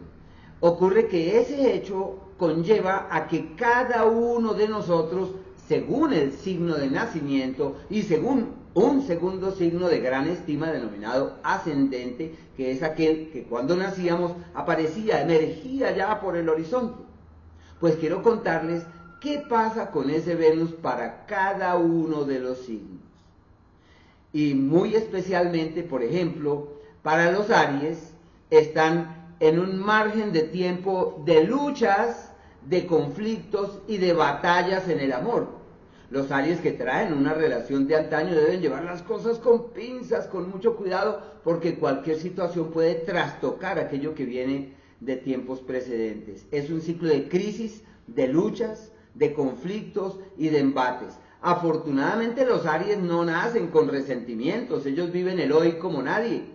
ocurre 0.61 1.09
que 1.09 1.41
ese 1.41 1.75
hecho 1.75 2.24
conlleva 2.37 3.09
a 3.11 3.29
que 3.29 3.55
cada 3.55 4.05
uno 4.05 4.55
de 4.55 4.69
nosotros, 4.69 5.31
según 5.69 6.13
el 6.13 6.33
signo 6.33 6.75
de 6.75 6.91
nacimiento 6.91 7.77
y 7.89 8.03
según 8.03 8.65
un 8.75 9.07
segundo 9.07 9.53
signo 9.53 9.89
de 9.89 10.01
gran 10.01 10.27
estima 10.27 10.73
denominado 10.73 11.39
ascendente, 11.43 12.35
que 12.57 12.73
es 12.73 12.83
aquel 12.83 13.31
que 13.33 13.45
cuando 13.45 13.77
nacíamos 13.77 14.33
aparecía, 14.55 15.23
emergía 15.23 15.95
ya 15.97 16.21
por 16.21 16.37
el 16.37 16.49
horizonte. 16.49 17.03
Pues 17.81 17.97
quiero 17.97 18.23
contarles 18.23 18.83
qué 19.21 19.43
pasa 19.49 19.91
con 19.91 20.11
ese 20.11 20.35
Venus 20.35 20.73
para 20.73 21.25
cada 21.27 21.77
uno 21.77 22.25
de 22.25 22.41
los 22.41 22.59
signos. 22.59 23.01
Y 24.33 24.55
muy 24.55 24.97
especialmente, 24.97 25.85
por 25.85 26.03
ejemplo, 26.03 26.81
para 27.03 27.31
los 27.31 27.51
Aries, 27.51 28.13
están 28.51 29.37
en 29.39 29.59
un 29.61 29.79
margen 29.79 30.33
de 30.33 30.43
tiempo 30.43 31.23
de 31.25 31.45
luchas, 31.45 32.24
de 32.67 32.87
conflictos 32.87 33.79
y 33.87 33.99
de 33.99 34.13
batallas 34.13 34.89
en 34.89 35.01
el 35.01 35.13
amor. 35.13 35.49
Los 36.11 36.31
Aries 36.31 36.61
que 36.61 36.73
traen 36.73 37.13
una 37.13 37.35
relación 37.35 37.87
de 37.87 37.97
antaño 37.97 38.35
deben 38.35 38.61
llevar 38.61 38.85
las 38.85 39.03
cosas 39.03 39.39
con 39.39 39.73
pinzas, 39.73 40.27
con 40.27 40.51
mucho 40.51 40.77
cuidado, 40.77 41.23
porque 41.43 41.77
cualquier 41.77 42.19
situación 42.19 42.71
puede 42.71 42.95
trastocar 42.95 43.79
aquello 43.79 44.15
que 44.15 44.25
viene 44.25 44.75
de 45.01 45.17
tiempos 45.17 45.61
precedentes. 45.61 46.47
Es 46.51 46.71
un 46.71 46.81
ciclo 46.81 47.09
de 47.09 47.29
crisis, 47.29 47.83
de 48.07 48.29
luchas, 48.29 48.93
de 49.15 49.33
conflictos 49.33 50.19
y 50.37 50.49
de 50.49 50.61
embates. 50.61 51.15
Afortunadamente 51.41 52.47
los 52.47 52.65
Aries 52.67 52.99
no 52.99 53.25
nacen 53.25 53.69
con 53.69 53.89
resentimientos, 53.89 54.87
ellos 54.87 55.11
viven 55.13 55.41
el 55.41 55.53
hoy 55.53 55.73
como 55.73 56.03
nadie 56.03 56.55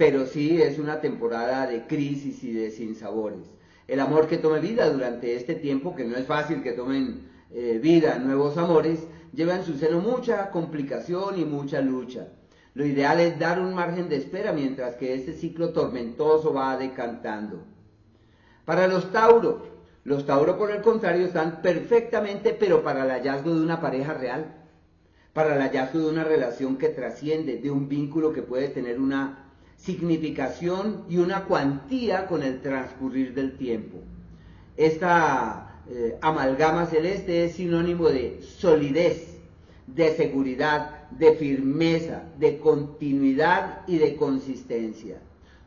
pero 0.00 0.24
sí 0.24 0.62
es 0.62 0.78
una 0.78 1.02
temporada 1.02 1.66
de 1.66 1.86
crisis 1.86 2.42
y 2.42 2.54
de 2.54 2.70
sinsabores. 2.70 3.44
El 3.90 3.98
amor 3.98 4.28
que 4.28 4.38
tome 4.38 4.60
vida 4.60 4.88
durante 4.88 5.34
este 5.34 5.56
tiempo, 5.56 5.96
que 5.96 6.04
no 6.04 6.16
es 6.16 6.24
fácil 6.24 6.62
que 6.62 6.74
tomen 6.74 7.28
eh, 7.50 7.80
vida 7.82 8.20
nuevos 8.20 8.56
amores, 8.56 9.00
lleva 9.32 9.56
en 9.56 9.64
su 9.64 9.76
seno 9.78 9.98
mucha 9.98 10.52
complicación 10.52 11.40
y 11.40 11.44
mucha 11.44 11.80
lucha. 11.80 12.28
Lo 12.74 12.86
ideal 12.86 13.18
es 13.18 13.36
dar 13.40 13.58
un 13.58 13.74
margen 13.74 14.08
de 14.08 14.14
espera 14.14 14.52
mientras 14.52 14.94
que 14.94 15.14
este 15.14 15.32
ciclo 15.32 15.70
tormentoso 15.70 16.54
va 16.54 16.76
decantando. 16.76 17.64
Para 18.64 18.86
los 18.86 19.10
Tauro, 19.10 19.66
los 20.04 20.24
Tauro 20.24 20.56
por 20.56 20.70
el 20.70 20.82
contrario 20.82 21.26
están 21.26 21.60
perfectamente, 21.60 22.56
pero 22.56 22.84
para 22.84 23.02
el 23.02 23.10
hallazgo 23.10 23.52
de 23.52 23.60
una 23.60 23.80
pareja 23.80 24.14
real, 24.14 24.54
para 25.32 25.56
el 25.56 25.62
hallazgo 25.62 25.98
de 25.98 26.10
una 26.10 26.22
relación 26.22 26.78
que 26.78 26.90
trasciende, 26.90 27.56
de 27.56 27.72
un 27.72 27.88
vínculo 27.88 28.32
que 28.32 28.42
puede 28.42 28.68
tener 28.68 29.00
una 29.00 29.49
significación 29.84 31.04
y 31.08 31.16
una 31.18 31.44
cuantía 31.44 32.26
con 32.26 32.42
el 32.42 32.60
transcurrir 32.60 33.34
del 33.34 33.56
tiempo. 33.56 33.98
Esta 34.76 35.82
eh, 35.90 36.18
amalgama 36.20 36.86
celeste 36.86 37.44
es 37.44 37.54
sinónimo 37.54 38.08
de 38.08 38.40
solidez, 38.42 39.38
de 39.86 40.14
seguridad, 40.14 41.08
de 41.10 41.32
firmeza, 41.32 42.22
de 42.38 42.58
continuidad 42.58 43.80
y 43.86 43.98
de 43.98 44.16
consistencia. 44.16 45.18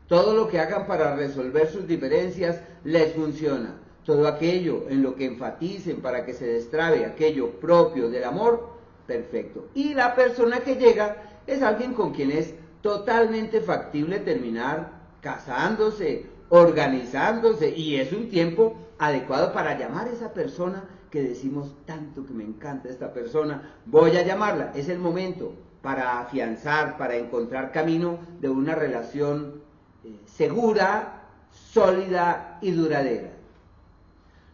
Todo 0.06 0.34
lo 0.34 0.48
que 0.48 0.60
hagan 0.60 0.86
para 0.86 1.16
resolver 1.16 1.68
sus 1.68 1.86
diferencias 1.86 2.60
les 2.84 3.12
funciona. 3.14 3.80
Todo 4.04 4.28
aquello 4.28 4.84
en 4.88 5.02
lo 5.02 5.16
que 5.16 5.24
enfaticen 5.24 6.00
para 6.00 6.24
que 6.24 6.34
se 6.34 6.46
destrabe 6.46 7.04
aquello 7.04 7.52
propio 7.52 8.10
del 8.10 8.24
amor, 8.24 8.74
perfecto. 9.06 9.68
Y 9.74 9.94
la 9.94 10.14
persona 10.14 10.60
que 10.60 10.76
llega 10.76 11.16
es 11.46 11.62
alguien 11.62 11.94
con 11.94 12.12
quien 12.12 12.30
es 12.30 12.54
totalmente 12.84 13.62
factible 13.62 14.18
terminar 14.18 14.90
casándose, 15.22 16.26
organizándose, 16.50 17.70
y 17.70 17.96
es 17.96 18.12
un 18.12 18.28
tiempo 18.28 18.76
adecuado 18.98 19.54
para 19.54 19.78
llamar 19.78 20.06
a 20.06 20.10
esa 20.10 20.34
persona 20.34 20.84
que 21.10 21.22
decimos 21.22 21.74
tanto 21.86 22.26
que 22.26 22.34
me 22.34 22.44
encanta 22.44 22.90
esta 22.90 23.10
persona, 23.14 23.74
voy 23.86 24.18
a 24.18 24.22
llamarla, 24.22 24.72
es 24.74 24.90
el 24.90 24.98
momento 24.98 25.54
para 25.80 26.20
afianzar, 26.20 26.98
para 26.98 27.16
encontrar 27.16 27.72
camino 27.72 28.18
de 28.42 28.50
una 28.50 28.74
relación 28.74 29.62
eh, 30.04 30.20
segura, 30.26 31.22
sólida 31.50 32.58
y 32.60 32.72
duradera. 32.72 33.30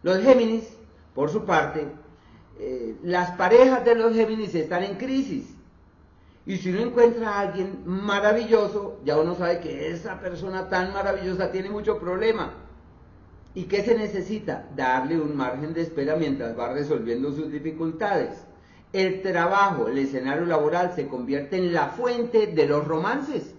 Los 0.03 0.19
Géminis, 0.19 0.77
por 1.13 1.29
su 1.29 1.43
parte, 1.43 1.85
eh, 2.59 2.95
las 3.03 3.31
parejas 3.31 3.83
de 3.83 3.95
los 3.95 4.13
Géminis 4.13 4.55
están 4.55 4.83
en 4.83 4.95
crisis. 4.95 5.53
Y 6.45 6.57
si 6.57 6.71
uno 6.71 6.81
encuentra 6.81 7.29
a 7.29 7.39
alguien 7.41 7.83
maravilloso, 7.85 8.99
ya 9.05 9.17
uno 9.17 9.35
sabe 9.35 9.59
que 9.59 9.91
esa 9.91 10.19
persona 10.19 10.69
tan 10.69 10.91
maravillosa 10.93 11.51
tiene 11.51 11.69
mucho 11.69 11.99
problema. 11.99 12.53
¿Y 13.53 13.65
qué 13.65 13.83
se 13.83 13.95
necesita? 13.95 14.67
Darle 14.75 15.19
un 15.19 15.35
margen 15.35 15.73
de 15.73 15.81
espera 15.81 16.15
mientras 16.15 16.57
va 16.57 16.73
resolviendo 16.73 17.31
sus 17.31 17.51
dificultades. 17.51 18.45
El 18.93 19.21
trabajo, 19.21 19.87
el 19.87 19.97
escenario 19.99 20.45
laboral 20.45 20.93
se 20.95 21.07
convierte 21.07 21.57
en 21.57 21.73
la 21.73 21.87
fuente 21.89 22.47
de 22.47 22.65
los 22.65 22.87
romances. 22.87 23.53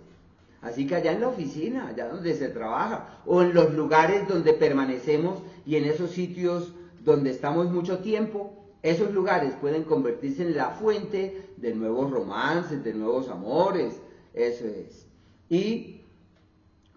Así 0.60 0.86
que 0.86 0.96
allá 0.96 1.12
en 1.12 1.20
la 1.20 1.28
oficina, 1.28 1.88
allá 1.88 2.08
donde 2.08 2.34
se 2.34 2.48
trabaja, 2.48 3.20
o 3.26 3.42
en 3.42 3.54
los 3.54 3.74
lugares 3.74 4.26
donde 4.28 4.54
permanecemos 4.54 5.42
y 5.66 5.76
en 5.76 5.84
esos 5.84 6.10
sitios 6.10 6.74
donde 7.00 7.30
estamos 7.30 7.70
mucho 7.70 7.98
tiempo, 7.98 8.61
esos 8.82 9.12
lugares 9.12 9.54
pueden 9.60 9.84
convertirse 9.84 10.42
en 10.42 10.56
la 10.56 10.70
fuente 10.70 11.50
de 11.56 11.74
nuevos 11.74 12.10
romances, 12.10 12.82
de 12.82 12.94
nuevos 12.94 13.28
amores, 13.28 14.00
eso 14.34 14.66
es. 14.66 15.06
Y 15.48 16.00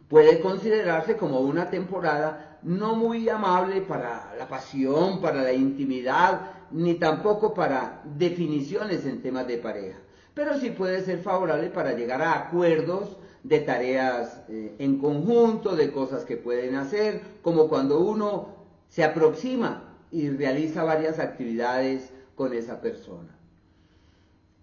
puede 0.08 0.40
considerarse 0.40 1.16
como 1.16 1.42
una 1.42 1.70
temporada 1.70 2.60
no 2.64 2.96
muy 2.96 3.30
amable 3.30 3.82
para 3.82 4.34
la 4.38 4.48
pasión, 4.48 5.22
para 5.22 5.44
la 5.44 5.54
intimidad, 5.54 6.52
ni 6.72 6.96
tampoco 6.96 7.54
para 7.54 8.02
definiciones 8.18 9.06
en 9.06 9.22
temas 9.22 9.48
de 9.48 9.58
pareja. 9.58 10.00
Pero 10.34 10.60
sí 10.60 10.72
puede 10.72 11.04
ser 11.04 11.20
favorable 11.20 11.70
para 11.70 11.94
llegar 11.94 12.22
a 12.24 12.34
acuerdos 12.34 13.18
de 13.44 13.60
tareas 13.60 14.42
eh, 14.50 14.76
en 14.80 14.98
conjunto, 14.98 15.76
de 15.76 15.92
cosas 15.92 16.26
que 16.26 16.36
pueden 16.36 16.76
hacer, 16.76 17.22
como 17.44 17.70
cuando 17.70 18.00
uno 18.00 18.56
se 18.90 19.04
aproxima 19.04 19.95
y 20.12 20.30
realiza 20.30 20.84
varias 20.84 21.20
actividades 21.20 22.12
con 22.36 22.54
esa 22.54 22.82
persona. 22.82 23.36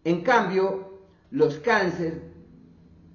En 0.04 0.22
cambio, 0.22 0.98
los 1.30 1.56
cánceres, 1.58 2.20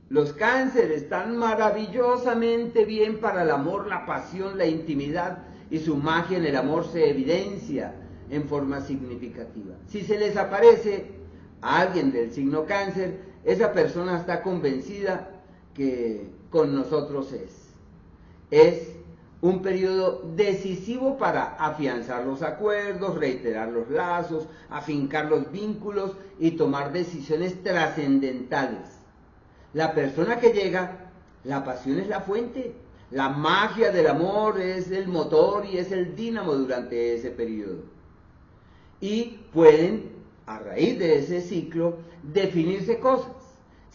los 0.09 0.33
cánceres 0.33 1.03
están 1.03 1.37
maravillosamente 1.37 2.85
bien 2.85 3.19
para 3.19 3.43
el 3.43 3.51
amor, 3.51 3.87
la 3.87 4.05
pasión, 4.05 4.57
la 4.57 4.65
intimidad 4.65 5.39
y 5.69 5.79
su 5.79 5.97
magia 5.97 6.37
en 6.37 6.45
el 6.45 6.55
amor 6.55 6.85
se 6.85 7.09
evidencia 7.09 7.93
en 8.29 8.47
forma 8.47 8.81
significativa. 8.81 9.75
Si 9.87 10.01
se 10.01 10.17
les 10.17 10.37
aparece 10.37 11.11
a 11.61 11.81
alguien 11.81 12.11
del 12.11 12.31
signo 12.31 12.65
cáncer, 12.65 13.19
esa 13.43 13.73
persona 13.73 14.17
está 14.17 14.41
convencida 14.41 15.29
que 15.73 16.29
con 16.49 16.73
nosotros 16.73 17.33
es. 17.33 17.67
Es 18.49 18.96
un 19.41 19.61
periodo 19.61 20.23
decisivo 20.35 21.17
para 21.17 21.55
afianzar 21.55 22.25
los 22.25 22.41
acuerdos, 22.41 23.17
reiterar 23.17 23.69
los 23.69 23.89
lazos, 23.89 24.47
afincar 24.69 25.25
los 25.25 25.51
vínculos 25.51 26.13
y 26.39 26.51
tomar 26.51 26.91
decisiones 26.91 27.61
trascendentales. 27.61 28.99
La 29.73 29.93
persona 29.93 30.39
que 30.39 30.53
llega, 30.53 31.11
la 31.43 31.63
pasión 31.63 31.99
es 31.99 32.07
la 32.07 32.21
fuente, 32.21 32.73
la 33.11 33.29
magia 33.29 33.91
del 33.91 34.07
amor 34.07 34.59
es 34.59 34.91
el 34.91 35.07
motor 35.07 35.65
y 35.65 35.77
es 35.77 35.91
el 35.91 36.15
dínamo 36.15 36.53
durante 36.55 37.13
ese 37.13 37.29
periodo. 37.29 37.83
Y 38.99 39.39
pueden, 39.53 40.09
a 40.47 40.57
raíz 40.59 40.97
de 40.97 41.19
ese 41.19 41.41
ciclo, 41.41 41.97
definirse 42.23 42.99
cosas 42.99 43.37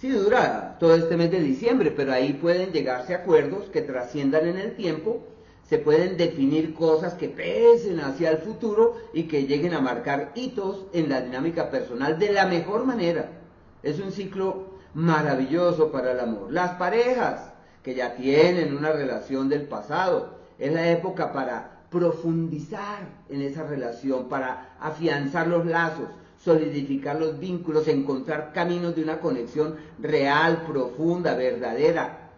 Sí 0.02 0.08
dura 0.08 0.78
todo 0.80 0.96
este 0.96 1.16
mes 1.16 1.30
de 1.30 1.38
diciembre, 1.38 1.92
pero 1.92 2.12
ahí 2.12 2.32
pueden 2.32 2.72
llegarse 2.72 3.14
acuerdos 3.14 3.66
que 3.66 3.82
trasciendan 3.82 4.48
en 4.48 4.58
el 4.58 4.74
tiempo, 4.74 5.24
se 5.68 5.78
pueden 5.78 6.16
definir 6.16 6.74
cosas 6.74 7.14
que 7.14 7.28
pesen 7.28 8.00
hacia 8.00 8.30
el 8.30 8.38
futuro 8.38 8.96
y 9.12 9.24
que 9.24 9.46
lleguen 9.46 9.74
a 9.74 9.80
marcar 9.80 10.32
hitos 10.34 10.86
en 10.92 11.08
la 11.08 11.20
dinámica 11.20 11.70
personal 11.70 12.18
de 12.18 12.32
la 12.32 12.46
mejor 12.46 12.84
manera. 12.84 13.30
Es 13.82 13.98
un 14.00 14.12
ciclo 14.12 14.72
maravilloso 14.94 15.90
para 15.90 16.12
el 16.12 16.20
amor. 16.20 16.52
Las 16.52 16.72
parejas 16.72 17.52
que 17.82 17.94
ya 17.94 18.14
tienen 18.14 18.76
una 18.76 18.92
relación 18.92 19.48
del 19.48 19.62
pasado, 19.62 20.40
es 20.58 20.72
la 20.72 20.90
época 20.90 21.32
para 21.32 21.80
profundizar 21.90 23.08
en 23.28 23.42
esa 23.42 23.64
relación, 23.64 24.28
para 24.28 24.76
afianzar 24.80 25.48
los 25.48 25.66
lazos, 25.66 26.08
solidificar 26.38 27.18
los 27.18 27.38
vínculos, 27.38 27.88
encontrar 27.88 28.52
caminos 28.52 28.94
de 28.94 29.02
una 29.02 29.20
conexión 29.20 29.76
real, 29.98 30.64
profunda, 30.66 31.34
verdadera. 31.34 32.30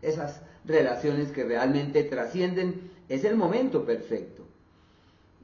Esas 0.00 0.40
relaciones 0.64 1.30
que 1.30 1.44
realmente 1.44 2.04
trascienden, 2.04 2.90
es 3.08 3.24
el 3.24 3.36
momento 3.36 3.84
perfecto. 3.84 4.44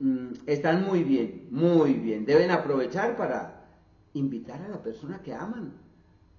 Mm, 0.00 0.28
están 0.46 0.85
muy 0.85 1.02
bien, 1.02 1.48
muy 1.50 1.94
bien. 1.94 2.24
Deben 2.24 2.50
aprovechar 2.50 3.16
para 3.16 3.66
invitar 4.14 4.61
a 4.62 4.68
la 4.68 4.83
persona 4.83 5.20
que 5.22 5.35
aman 5.35 5.72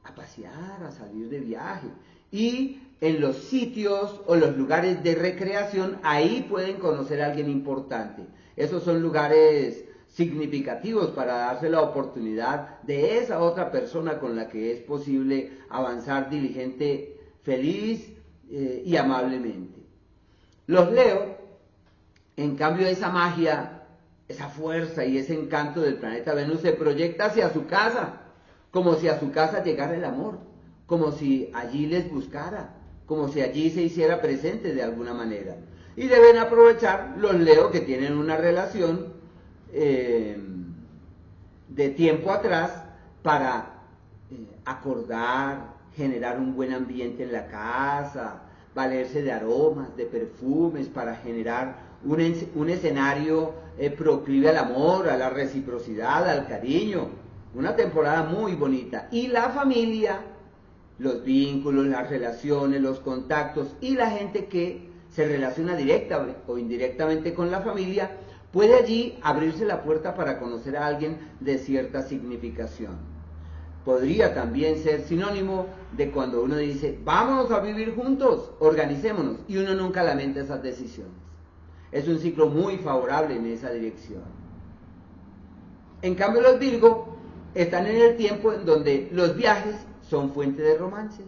a 0.03 0.15
pasear, 0.15 0.83
a 0.83 0.91
salir 0.91 1.29
de 1.29 1.39
viaje. 1.39 1.87
Y 2.31 2.81
en 3.01 3.21
los 3.21 3.37
sitios 3.37 4.21
o 4.27 4.35
los 4.35 4.57
lugares 4.57 5.03
de 5.03 5.15
recreación, 5.15 5.97
ahí 6.03 6.45
pueden 6.49 6.77
conocer 6.77 7.21
a 7.21 7.27
alguien 7.27 7.49
importante. 7.49 8.23
Esos 8.55 8.83
son 8.83 9.01
lugares 9.01 9.85
significativos 10.07 11.11
para 11.11 11.35
darse 11.35 11.69
la 11.69 11.81
oportunidad 11.81 12.81
de 12.81 13.19
esa 13.19 13.39
otra 13.41 13.71
persona 13.71 14.19
con 14.19 14.35
la 14.35 14.49
que 14.49 14.71
es 14.71 14.79
posible 14.81 15.51
avanzar 15.69 16.29
diligente, 16.29 17.17
feliz 17.43 18.18
eh, 18.51 18.83
y 18.85 18.95
amablemente. 18.95 19.79
Los 20.67 20.91
leo, 20.91 21.37
en 22.35 22.55
cambio 22.55 22.87
esa 22.87 23.09
magia, 23.09 23.83
esa 24.27 24.49
fuerza 24.49 25.05
y 25.05 25.17
ese 25.17 25.33
encanto 25.33 25.81
del 25.81 25.95
planeta 25.95 26.33
Venus 26.33 26.61
se 26.61 26.73
proyecta 26.73 27.25
hacia 27.25 27.51
su 27.51 27.65
casa, 27.65 28.21
como 28.71 28.95
si 28.95 29.07
a 29.07 29.19
su 29.19 29.31
casa 29.31 29.63
llegara 29.63 29.95
el 29.95 30.05
amor, 30.05 30.39
como 30.85 31.11
si 31.11 31.51
allí 31.53 31.87
les 31.87 32.09
buscara, 32.11 32.75
como 33.05 33.27
si 33.27 33.41
allí 33.41 33.69
se 33.71 33.81
hiciera 33.81 34.21
presente 34.21 34.73
de 34.73 34.83
alguna 34.83 35.13
manera. 35.13 35.55
Y 35.95 36.07
deben 36.07 36.37
aprovechar 36.37 37.15
los 37.17 37.33
leo 37.33 37.71
que 37.71 37.81
tienen 37.81 38.17
una 38.17 38.37
relación 38.37 39.13
eh, 39.73 40.37
de 41.67 41.89
tiempo 41.89 42.31
atrás 42.31 42.71
para 43.21 43.83
eh, 44.31 44.59
acordar, 44.65 45.78
generar 45.99 46.39
un 46.39 46.55
buen 46.55 46.73
ambiente 46.73 47.23
en 47.23 47.33
la 47.33 47.47
casa, 47.47 48.43
valerse 48.73 49.21
de 49.21 49.33
aromas, 49.33 49.95
de 49.97 50.05
perfumes, 50.05 50.87
para 50.87 51.15
generar 51.17 51.75
un, 52.05 52.69
escenario 52.69 53.53
eh, 53.77 53.89
proclive 53.89 54.49
al 54.49 54.57
amor, 54.57 55.09
a 55.09 55.17
la 55.17 55.29
reciprocidad, 55.29 56.27
al 56.29 56.47
cariño. 56.47 57.09
Una 57.53 57.75
temporada 57.75 58.23
muy 58.23 58.55
bonita. 58.55 59.09
Y 59.11 59.27
la 59.27 59.49
familia, 59.49 60.21
los 60.99 61.21
vínculos, 61.25 61.85
las 61.87 62.09
relaciones, 62.09 62.81
los 62.81 63.01
contactos 63.01 63.75
y 63.81 63.95
la 63.95 64.09
gente 64.09 64.45
que 64.45 64.89
se 65.09 65.27
relaciona 65.27 65.75
directa 65.75 66.25
o 66.47 66.57
indirectamente 66.57 67.33
con 67.33 67.51
la 67.51 67.59
familia, 67.59 68.09
Puede 68.51 68.73
allí 68.73 69.19
abrirse 69.21 69.63
la 69.63 69.83
puerta 69.83 70.15
para 70.15 70.39
conocer 70.39 70.75
a 70.75 70.87
alguien 70.87 71.19
de 71.39 71.59
cierta 71.59 72.01
significación. 72.01 72.97
Podría 73.85 74.33
también 74.33 74.77
ser 74.77 75.01
sinónimo 75.01 75.67
de 75.95 76.11
cuando 76.11 76.43
uno 76.43 76.57
dice, 76.57 76.99
vámonos 77.03 77.49
a 77.51 77.59
vivir 77.59 77.95
juntos, 77.95 78.51
organicémonos, 78.59 79.37
y 79.47 79.57
uno 79.57 79.73
nunca 79.73 80.03
lamenta 80.03 80.41
esas 80.41 80.61
decisiones. 80.61 81.13
Es 81.91 82.07
un 82.07 82.19
ciclo 82.19 82.47
muy 82.47 82.77
favorable 82.77 83.35
en 83.35 83.47
esa 83.47 83.71
dirección. 83.71 84.21
En 86.01 86.15
cambio, 86.15 86.41
los 86.41 86.59
Virgo 86.59 87.17
están 87.55 87.87
en 87.87 87.97
el 87.97 88.17
tiempo 88.17 88.53
en 88.53 88.65
donde 88.65 89.09
los 89.11 89.35
viajes 89.35 89.75
son 90.07 90.31
fuente 90.31 90.61
de 90.61 90.77
romances. 90.77 91.25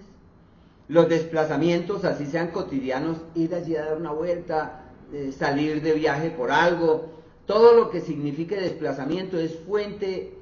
Los 0.87 1.09
desplazamientos, 1.09 2.03
así 2.05 2.25
sean 2.25 2.49
cotidianos, 2.49 3.17
ir 3.33 3.55
allí 3.55 3.75
a 3.75 3.85
dar 3.85 3.97
una 3.97 4.11
vuelta, 4.11 4.83
eh, 5.13 5.31
salir 5.31 5.81
de 5.81 5.93
viaje 5.93 6.29
por 6.29 6.51
algo, 6.51 7.09
todo 7.45 7.73
lo 7.73 7.89
que 7.89 8.01
signifique 8.01 8.55
desplazamiento 8.55 9.37
es 9.37 9.57
fuente 9.59 10.37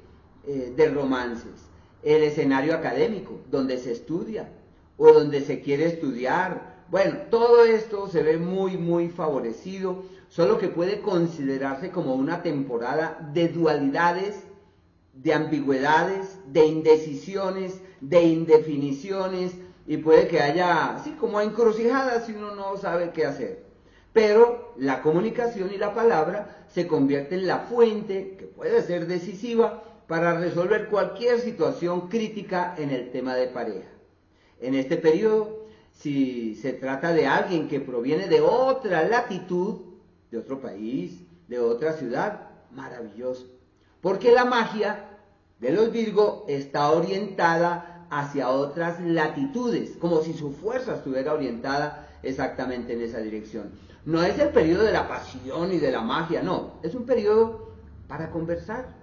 eh, 0.46 0.72
de 0.76 0.90
romances. 0.90 1.69
El 2.02 2.22
escenario 2.22 2.74
académico, 2.74 3.40
donde 3.50 3.78
se 3.78 3.92
estudia 3.92 4.48
o 4.96 5.12
donde 5.12 5.40
se 5.40 5.60
quiere 5.60 5.86
estudiar. 5.86 6.84
Bueno, 6.90 7.16
todo 7.30 7.64
esto 7.64 8.08
se 8.08 8.22
ve 8.22 8.36
muy, 8.36 8.76
muy 8.76 9.08
favorecido, 9.08 10.02
solo 10.28 10.58
que 10.58 10.68
puede 10.68 11.00
considerarse 11.00 11.90
como 11.90 12.14
una 12.14 12.42
temporada 12.42 13.30
de 13.32 13.48
dualidades, 13.48 14.42
de 15.14 15.32
ambigüedades, 15.32 16.38
de 16.46 16.66
indecisiones, 16.66 17.80
de 18.00 18.22
indefiniciones, 18.22 19.52
y 19.86 19.96
puede 19.96 20.28
que 20.28 20.40
haya, 20.40 20.94
así 20.94 21.10
como 21.12 21.40
encrucijadas 21.40 22.26
si 22.26 22.32
uno 22.32 22.54
no 22.54 22.76
sabe 22.76 23.10
qué 23.10 23.26
hacer. 23.26 23.64
Pero 24.12 24.74
la 24.76 25.02
comunicación 25.02 25.70
y 25.72 25.78
la 25.78 25.94
palabra 25.94 26.64
se 26.68 26.86
convierten 26.86 27.40
en 27.40 27.46
la 27.46 27.58
fuente, 27.58 28.36
que 28.38 28.44
puede 28.44 28.82
ser 28.82 29.06
decisiva, 29.06 29.84
para 30.10 30.36
resolver 30.36 30.88
cualquier 30.88 31.38
situación 31.38 32.08
crítica 32.08 32.74
en 32.76 32.90
el 32.90 33.12
tema 33.12 33.36
de 33.36 33.46
pareja. 33.46 33.86
En 34.60 34.74
este 34.74 34.96
periodo, 34.96 35.66
si 35.92 36.56
se 36.56 36.72
trata 36.72 37.12
de 37.12 37.28
alguien 37.28 37.68
que 37.68 37.78
proviene 37.78 38.26
de 38.26 38.40
otra 38.40 39.06
latitud, 39.06 39.82
de 40.32 40.38
otro 40.38 40.60
país, 40.60 41.20
de 41.46 41.60
otra 41.60 41.92
ciudad, 41.92 42.48
maravilloso. 42.72 43.46
Porque 44.00 44.32
la 44.32 44.44
magia 44.44 45.10
de 45.60 45.70
los 45.70 45.92
Virgo 45.92 46.44
está 46.48 46.90
orientada 46.90 48.08
hacia 48.10 48.48
otras 48.48 49.00
latitudes, 49.00 49.92
como 50.00 50.22
si 50.22 50.32
su 50.32 50.50
fuerza 50.50 50.96
estuviera 50.96 51.34
orientada 51.34 52.08
exactamente 52.24 52.94
en 52.94 53.02
esa 53.02 53.18
dirección. 53.18 53.70
No 54.04 54.24
es 54.24 54.36
el 54.40 54.48
periodo 54.48 54.82
de 54.82 54.92
la 54.92 55.06
pasión 55.06 55.72
y 55.72 55.78
de 55.78 55.92
la 55.92 56.00
magia, 56.00 56.42
no, 56.42 56.80
es 56.82 56.96
un 56.96 57.06
periodo 57.06 57.70
para 58.08 58.32
conversar, 58.32 58.99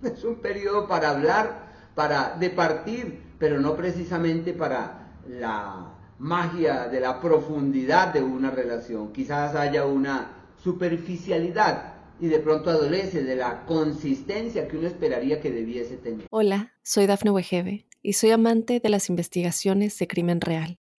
es 0.02 0.24
un 0.24 0.36
periodo 0.36 0.86
para 0.86 1.10
hablar, 1.10 1.66
para 1.94 2.36
departir, 2.38 3.22
pero 3.38 3.60
no 3.60 3.76
precisamente 3.76 4.52
para 4.52 5.12
la 5.28 5.92
magia 6.18 6.88
de 6.88 7.00
la 7.00 7.20
profundidad 7.20 8.12
de 8.12 8.22
una 8.22 8.50
relación. 8.50 9.12
Quizás 9.12 9.54
haya 9.54 9.84
una 9.84 10.32
superficialidad 10.62 11.94
y 12.20 12.28
de 12.28 12.38
pronto 12.38 12.70
adolece 12.70 13.22
de 13.22 13.36
la 13.36 13.66
consistencia 13.66 14.68
que 14.68 14.76
uno 14.76 14.86
esperaría 14.86 15.40
que 15.40 15.50
debiese 15.50 15.96
tener. 15.96 16.26
Hola, 16.30 16.72
soy 16.82 17.06
Dafne 17.06 17.30
Wegebe 17.30 17.86
y 18.02 18.14
soy 18.14 18.30
amante 18.30 18.80
de 18.80 18.88
las 18.88 19.10
investigaciones 19.10 19.98
de 19.98 20.06
crimen 20.06 20.40
real. 20.40 20.78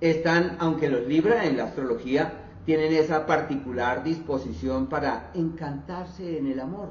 están, 0.00 0.56
aunque 0.60 0.88
los 0.88 1.06
Libra 1.06 1.44
en 1.44 1.56
la 1.56 1.64
astrología 1.64 2.32
tienen 2.64 2.92
esa 2.92 3.26
particular 3.26 4.04
disposición 4.04 4.88
para 4.88 5.30
encantarse 5.34 6.38
en 6.38 6.46
el 6.46 6.60
amor, 6.60 6.90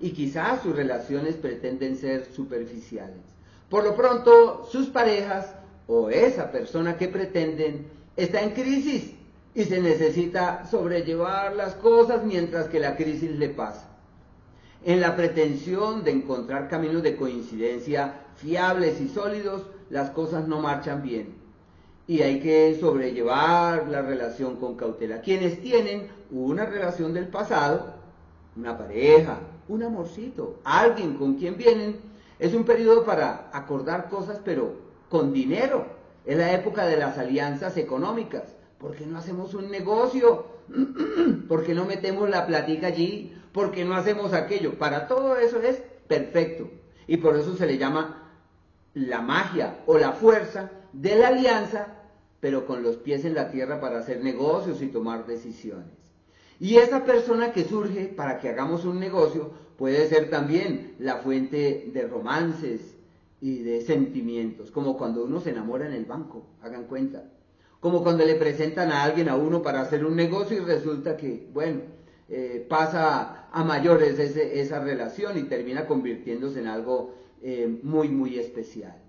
y 0.00 0.10
quizás 0.10 0.62
sus 0.62 0.76
relaciones 0.76 1.36
pretenden 1.36 1.96
ser 1.96 2.26
superficiales 2.32 3.36
por 3.68 3.82
lo 3.82 3.96
pronto, 3.96 4.68
sus 4.70 4.88
parejas 4.88 5.54
o 5.88 6.08
esa 6.08 6.52
persona 6.52 6.96
que 6.96 7.08
pretenden 7.08 7.88
está 8.16 8.42
en 8.42 8.50
crisis 8.50 9.12
y 9.54 9.64
se 9.64 9.80
necesita 9.80 10.66
sobrellevar 10.66 11.54
las 11.56 11.74
cosas 11.74 12.24
mientras 12.24 12.68
que 12.68 12.78
la 12.78 12.96
crisis 12.96 13.30
le 13.30 13.48
pasa. 13.48 13.88
En 14.84 15.00
la 15.00 15.16
pretensión 15.16 16.04
de 16.04 16.12
encontrar 16.12 16.68
caminos 16.68 17.02
de 17.02 17.16
coincidencia 17.16 18.20
fiables 18.36 19.00
y 19.00 19.08
sólidos, 19.08 19.66
las 19.90 20.10
cosas 20.10 20.46
no 20.46 20.60
marchan 20.60 21.02
bien. 21.02 21.34
Y 22.08 22.22
hay 22.22 22.40
que 22.40 22.76
sobrellevar 22.78 23.88
la 23.88 24.02
relación 24.02 24.56
con 24.56 24.76
cautela. 24.76 25.20
Quienes 25.20 25.60
tienen 25.60 26.08
una 26.30 26.64
relación 26.64 27.12
del 27.12 27.28
pasado, 27.28 27.94
una 28.56 28.78
pareja, 28.78 29.38
un 29.68 29.82
amorcito, 29.82 30.60
alguien 30.64 31.14
con 31.14 31.34
quien 31.34 31.56
vienen, 31.56 31.96
es 32.38 32.54
un 32.54 32.64
periodo 32.64 33.04
para 33.04 33.50
acordar 33.52 34.08
cosas, 34.08 34.40
pero 34.44 34.74
con 35.08 35.32
dinero. 35.32 35.86
Es 36.24 36.36
la 36.36 36.52
época 36.52 36.86
de 36.86 36.96
las 36.96 37.18
alianzas 37.18 37.76
económicas. 37.76 38.56
¿Por 38.78 38.94
qué 38.94 39.06
no 39.06 39.18
hacemos 39.18 39.54
un 39.54 39.70
negocio? 39.70 40.46
¿Por 41.48 41.64
qué 41.64 41.74
no 41.74 41.84
metemos 41.84 42.28
la 42.28 42.46
platica 42.46 42.88
allí? 42.88 43.36
¿Por 43.52 43.70
qué 43.70 43.84
no 43.84 43.94
hacemos 43.94 44.32
aquello? 44.32 44.78
Para 44.78 45.08
todo 45.08 45.36
eso 45.36 45.60
es 45.60 45.82
perfecto. 46.08 46.68
Y 47.06 47.16
por 47.16 47.36
eso 47.36 47.56
se 47.56 47.66
le 47.66 47.78
llama 47.78 48.30
la 48.94 49.20
magia 49.20 49.78
o 49.86 49.98
la 49.98 50.12
fuerza 50.12 50.70
de 51.00 51.14
la 51.16 51.28
alianza, 51.28 51.88
pero 52.40 52.66
con 52.66 52.82
los 52.82 52.96
pies 52.96 53.24
en 53.24 53.34
la 53.34 53.50
tierra 53.50 53.80
para 53.80 53.98
hacer 53.98 54.22
negocios 54.24 54.80
y 54.80 54.86
tomar 54.86 55.26
decisiones. 55.26 55.92
Y 56.58 56.76
esa 56.76 57.04
persona 57.04 57.52
que 57.52 57.64
surge 57.64 58.06
para 58.06 58.38
que 58.38 58.48
hagamos 58.48 58.86
un 58.86 58.98
negocio 58.98 59.50
puede 59.76 60.08
ser 60.08 60.30
también 60.30 60.94
la 60.98 61.16
fuente 61.16 61.90
de 61.92 62.08
romances 62.08 62.80
y 63.42 63.58
de 63.58 63.82
sentimientos, 63.82 64.70
como 64.70 64.96
cuando 64.96 65.24
uno 65.24 65.40
se 65.40 65.50
enamora 65.50 65.86
en 65.86 65.92
el 65.92 66.06
banco, 66.06 66.46
hagan 66.62 66.84
cuenta. 66.84 67.24
Como 67.80 68.02
cuando 68.02 68.24
le 68.24 68.36
presentan 68.36 68.90
a 68.90 69.02
alguien 69.02 69.28
a 69.28 69.36
uno 69.36 69.62
para 69.62 69.82
hacer 69.82 70.04
un 70.06 70.16
negocio 70.16 70.56
y 70.56 70.60
resulta 70.60 71.16
que, 71.16 71.46
bueno, 71.52 71.82
eh, 72.30 72.64
pasa 72.66 73.48
a 73.52 73.64
mayores 73.64 74.18
esa 74.18 74.80
relación 74.80 75.36
y 75.38 75.42
termina 75.42 75.86
convirtiéndose 75.86 76.60
en 76.60 76.68
algo 76.68 77.14
eh, 77.42 77.80
muy, 77.82 78.08
muy 78.08 78.38
especial. 78.38 79.05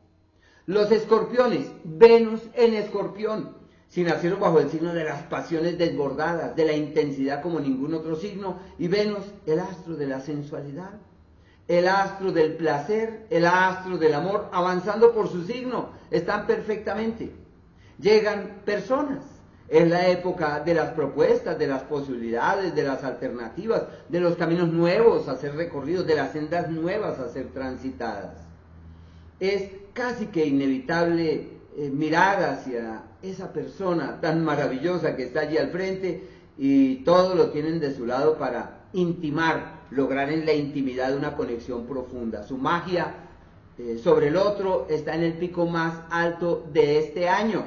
Los 0.67 0.91
escorpiones, 0.91 1.71
Venus 1.85 2.41
en 2.53 2.73
escorpión, 2.73 3.55
si 3.87 4.03
nacieron 4.03 4.41
bajo 4.41 4.59
el 4.59 4.69
signo 4.69 4.93
de 4.93 5.05
las 5.05 5.23
pasiones 5.23 5.77
desbordadas, 5.77 6.57
de 6.57 6.65
la 6.65 6.73
intensidad 6.73 7.41
como 7.41 7.61
ningún 7.61 7.93
otro 7.93 8.17
signo, 8.17 8.59
y 8.77 8.89
Venus, 8.89 9.23
el 9.45 9.61
astro 9.61 9.95
de 9.95 10.07
la 10.07 10.19
sensualidad, 10.19 10.89
el 11.69 11.87
astro 11.87 12.33
del 12.33 12.57
placer, 12.57 13.27
el 13.29 13.45
astro 13.45 13.97
del 13.97 14.13
amor, 14.13 14.49
avanzando 14.51 15.13
por 15.13 15.29
su 15.29 15.45
signo, 15.45 15.91
están 16.11 16.45
perfectamente. 16.45 17.31
Llegan 17.97 18.57
personas, 18.65 19.23
es 19.69 19.87
la 19.87 20.09
época 20.09 20.59
de 20.59 20.73
las 20.73 20.91
propuestas, 20.91 21.57
de 21.57 21.67
las 21.67 21.83
posibilidades, 21.83 22.75
de 22.75 22.83
las 22.83 23.05
alternativas, 23.05 23.83
de 24.09 24.19
los 24.19 24.35
caminos 24.35 24.67
nuevos 24.67 25.29
a 25.29 25.37
ser 25.37 25.55
recorridos, 25.55 26.05
de 26.05 26.15
las 26.15 26.33
sendas 26.33 26.69
nuevas 26.69 27.19
a 27.19 27.29
ser 27.29 27.53
transitadas. 27.53 28.35
Es 29.39 29.71
casi 29.97 30.27
que 30.27 30.45
inevitable 30.45 31.47
eh, 31.75 31.89
mirar 31.89 32.43
hacia 32.43 33.01
esa 33.23 33.51
persona 33.51 34.21
tan 34.21 34.45
maravillosa 34.45 35.15
que 35.15 35.23
está 35.23 35.39
allí 35.41 35.57
al 35.57 35.71
frente 35.71 36.23
y 36.55 36.97
todo 36.97 37.33
lo 37.33 37.49
tienen 37.49 37.79
de 37.79 37.95
su 37.95 38.05
lado 38.05 38.37
para 38.37 38.81
intimar, 38.93 39.85
lograr 39.89 40.29
en 40.29 40.45
la 40.45 40.53
intimidad 40.53 41.17
una 41.17 41.35
conexión 41.35 41.87
profunda. 41.87 42.43
Su 42.43 42.59
magia 42.59 43.15
eh, 43.79 43.97
sobre 43.97 44.27
el 44.27 44.37
otro 44.37 44.85
está 44.87 45.15
en 45.15 45.23
el 45.23 45.33
pico 45.33 45.65
más 45.65 45.95
alto 46.11 46.67
de 46.71 46.99
este 46.99 47.27
año. 47.27 47.65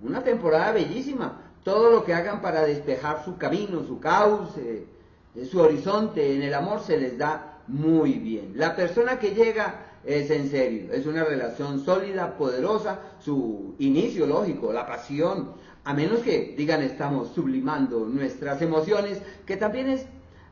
Una 0.00 0.24
temporada 0.24 0.72
bellísima. 0.72 1.38
Todo 1.62 1.92
lo 1.92 2.02
que 2.02 2.14
hagan 2.14 2.40
para 2.40 2.62
despejar 2.62 3.26
su 3.26 3.36
camino, 3.36 3.84
su 3.86 4.00
cauce, 4.00 4.86
eh, 5.34 5.44
su 5.44 5.60
horizonte 5.60 6.34
en 6.34 6.42
el 6.42 6.54
amor 6.54 6.80
se 6.80 6.96
les 6.96 7.18
da 7.18 7.58
muy 7.66 8.14
bien. 8.14 8.52
La 8.54 8.74
persona 8.74 9.18
que 9.18 9.34
llega 9.34 9.91
es 10.04 10.30
en 10.30 10.50
serio, 10.50 10.92
es 10.92 11.06
una 11.06 11.24
relación 11.24 11.84
sólida, 11.84 12.36
poderosa, 12.36 13.00
su 13.20 13.74
inicio 13.78 14.26
lógico, 14.26 14.72
la 14.72 14.86
pasión, 14.86 15.52
a 15.84 15.94
menos 15.94 16.20
que 16.20 16.54
digan 16.56 16.82
estamos 16.82 17.28
sublimando 17.34 18.06
nuestras 18.06 18.62
emociones, 18.62 19.20
que 19.46 19.56
también 19.56 19.88
es 19.88 20.06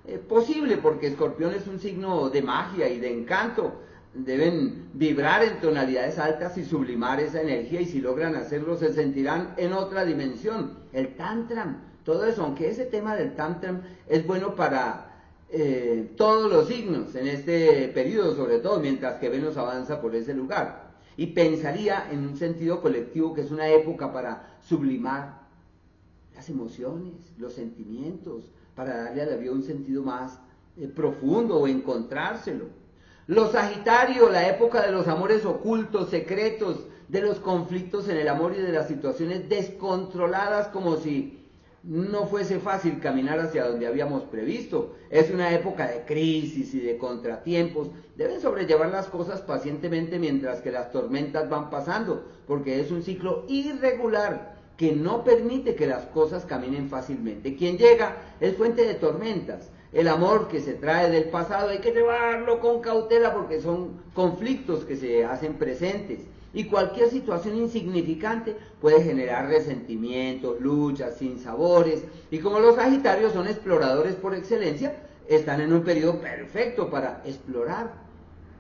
eh, 0.07 0.19
posible 0.19 0.77
porque 0.77 1.09
Escorpión 1.09 1.55
es 1.55 1.67
un 1.67 1.79
signo 1.79 2.31
de 2.31 2.43
magia 2.43 2.89
y 2.89 2.99
de 2.99 3.13
encanto, 3.13 3.75
deben 4.15 4.89
vibrar 4.95 5.45
en 5.45 5.61
tonalidades 5.61 6.19
altas 6.19 6.59
y 6.59 6.65
sublimar 6.65 7.21
esa 7.21 7.43
energía 7.43 7.81
y 7.81 7.87
si 7.87 8.01
logran 8.01 8.35
hacerlo 8.35 8.77
se 8.77 8.93
sentirán 8.93 9.55
en 9.57 9.73
otra 9.73 10.05
dimensión. 10.05 10.79
El 10.93 11.15
tantram, 11.15 11.79
todo 12.05 12.25
eso, 12.25 12.43
aunque 12.43 12.71
ese 12.71 12.87
tema 12.87 13.15
del 13.15 13.35
tantram 13.35 13.83
es 14.09 14.27
bueno 14.27 14.57
para 14.57 15.10
eh, 15.53 16.13
todos 16.17 16.51
los 16.51 16.69
signos 16.69 17.15
en 17.15 17.27
este 17.27 17.89
periodo, 17.89 18.37
sobre 18.37 18.59
todo 18.59 18.79
mientras 18.79 19.19
que 19.19 19.29
Venus 19.29 19.57
avanza 19.57 20.01
por 20.01 20.15
ese 20.15 20.35
lugar. 20.35 20.91
Y 21.17 21.29
pensaría 21.29 22.09
en 22.11 22.21
un 22.21 22.37
sentido 22.37 22.81
colectivo 22.81 23.35
que 23.35 23.43
es 23.43 23.51
una 23.51 23.69
época 23.69 24.13
para 24.13 24.59
sublimar 24.63 25.41
las 26.35 26.49
emociones, 26.49 27.15
los 27.37 27.53
sentimientos, 27.53 28.45
para 28.75 29.05
darle 29.05 29.23
a 29.23 29.27
la 29.27 29.37
vida 29.37 29.53
un 29.53 29.65
sentido 29.65 30.03
más 30.03 30.39
eh, 30.77 30.87
profundo 30.87 31.59
o 31.59 31.67
encontrárselo. 31.67 32.67
Los 33.27 33.53
Sagitarios, 33.53 34.31
la 34.33 34.49
época 34.49 34.83
de 34.83 34.93
los 34.93 35.09
amores 35.09 35.45
ocultos, 35.45 36.11
secretos, 36.11 36.87
de 37.09 37.23
los 37.23 37.41
conflictos 37.41 38.09
en 38.09 38.19
el 38.19 38.29
amor 38.29 38.55
y 38.57 38.63
de 38.63 38.73
las 38.73 38.87
situaciones 38.87 39.49
descontroladas 39.49 40.69
como 40.69 40.97
si 40.97 41.40
no 41.83 42.27
fuese 42.27 42.59
fácil 42.59 43.01
caminar 43.01 43.41
hacia 43.41 43.67
donde 43.67 43.87
habíamos 43.87 44.25
previsto. 44.25 44.97
Es 45.09 45.31
una 45.31 45.53
época 45.55 45.89
de 45.89 46.03
crisis 46.03 46.75
y 46.75 46.81
de 46.81 46.99
contratiempos. 46.99 47.89
Deben 48.17 48.41
sobrellevar 48.41 48.91
las 48.91 49.07
cosas 49.07 49.41
pacientemente 49.41 50.19
mientras 50.19 50.61
que 50.61 50.71
las 50.71 50.93
tormentas 50.93 51.49
van 51.49 51.71
pasando, 51.71 52.25
porque 52.47 52.81
es 52.81 52.91
un 52.91 53.03
ciclo 53.03 53.45
irregular 53.49 54.57
que 54.77 54.93
no 54.93 55.25
permite 55.25 55.75
que 55.75 55.87
las 55.87 56.05
cosas 56.07 56.45
caminen 56.45 56.89
fácilmente. 56.89 57.57
Quien 57.57 57.79
llega 57.79 58.17
es 58.41 58.57
fuente 58.57 58.87
de 58.87 58.95
tormentas. 58.95 59.71
El 59.93 60.09
amor 60.09 60.49
que 60.49 60.61
se 60.61 60.75
trae 60.75 61.11
del 61.11 61.25
pasado 61.25 61.71
hay 61.71 61.79
que 61.79 61.93
llevarlo 61.93 62.61
con 62.61 62.81
cautela 62.81 63.35
porque 63.35 63.61
son 63.61 64.03
conflictos 64.15 64.85
que 64.85 64.97
se 64.97 65.25
hacen 65.25 65.55
presentes 65.55 66.21
y 66.53 66.65
cualquier 66.65 67.11
situación 67.11 67.57
insignificante 67.57 68.57
puede 68.81 69.03
generar 69.03 69.49
resentimientos, 69.49 70.61
luchas, 70.61 71.17
sinsabores. 71.17 72.05
Y 72.31 72.39
como 72.39 72.59
los 72.59 72.77
Sagitarios 72.77 73.33
son 73.33 73.47
exploradores 73.47 74.15
por 74.17 74.35
excelencia, 74.35 74.97
están 75.29 75.61
en 75.61 75.73
un 75.73 75.83
periodo 75.83 76.21
perfecto 76.21 76.91
para 76.91 77.23
explorar 77.25 77.93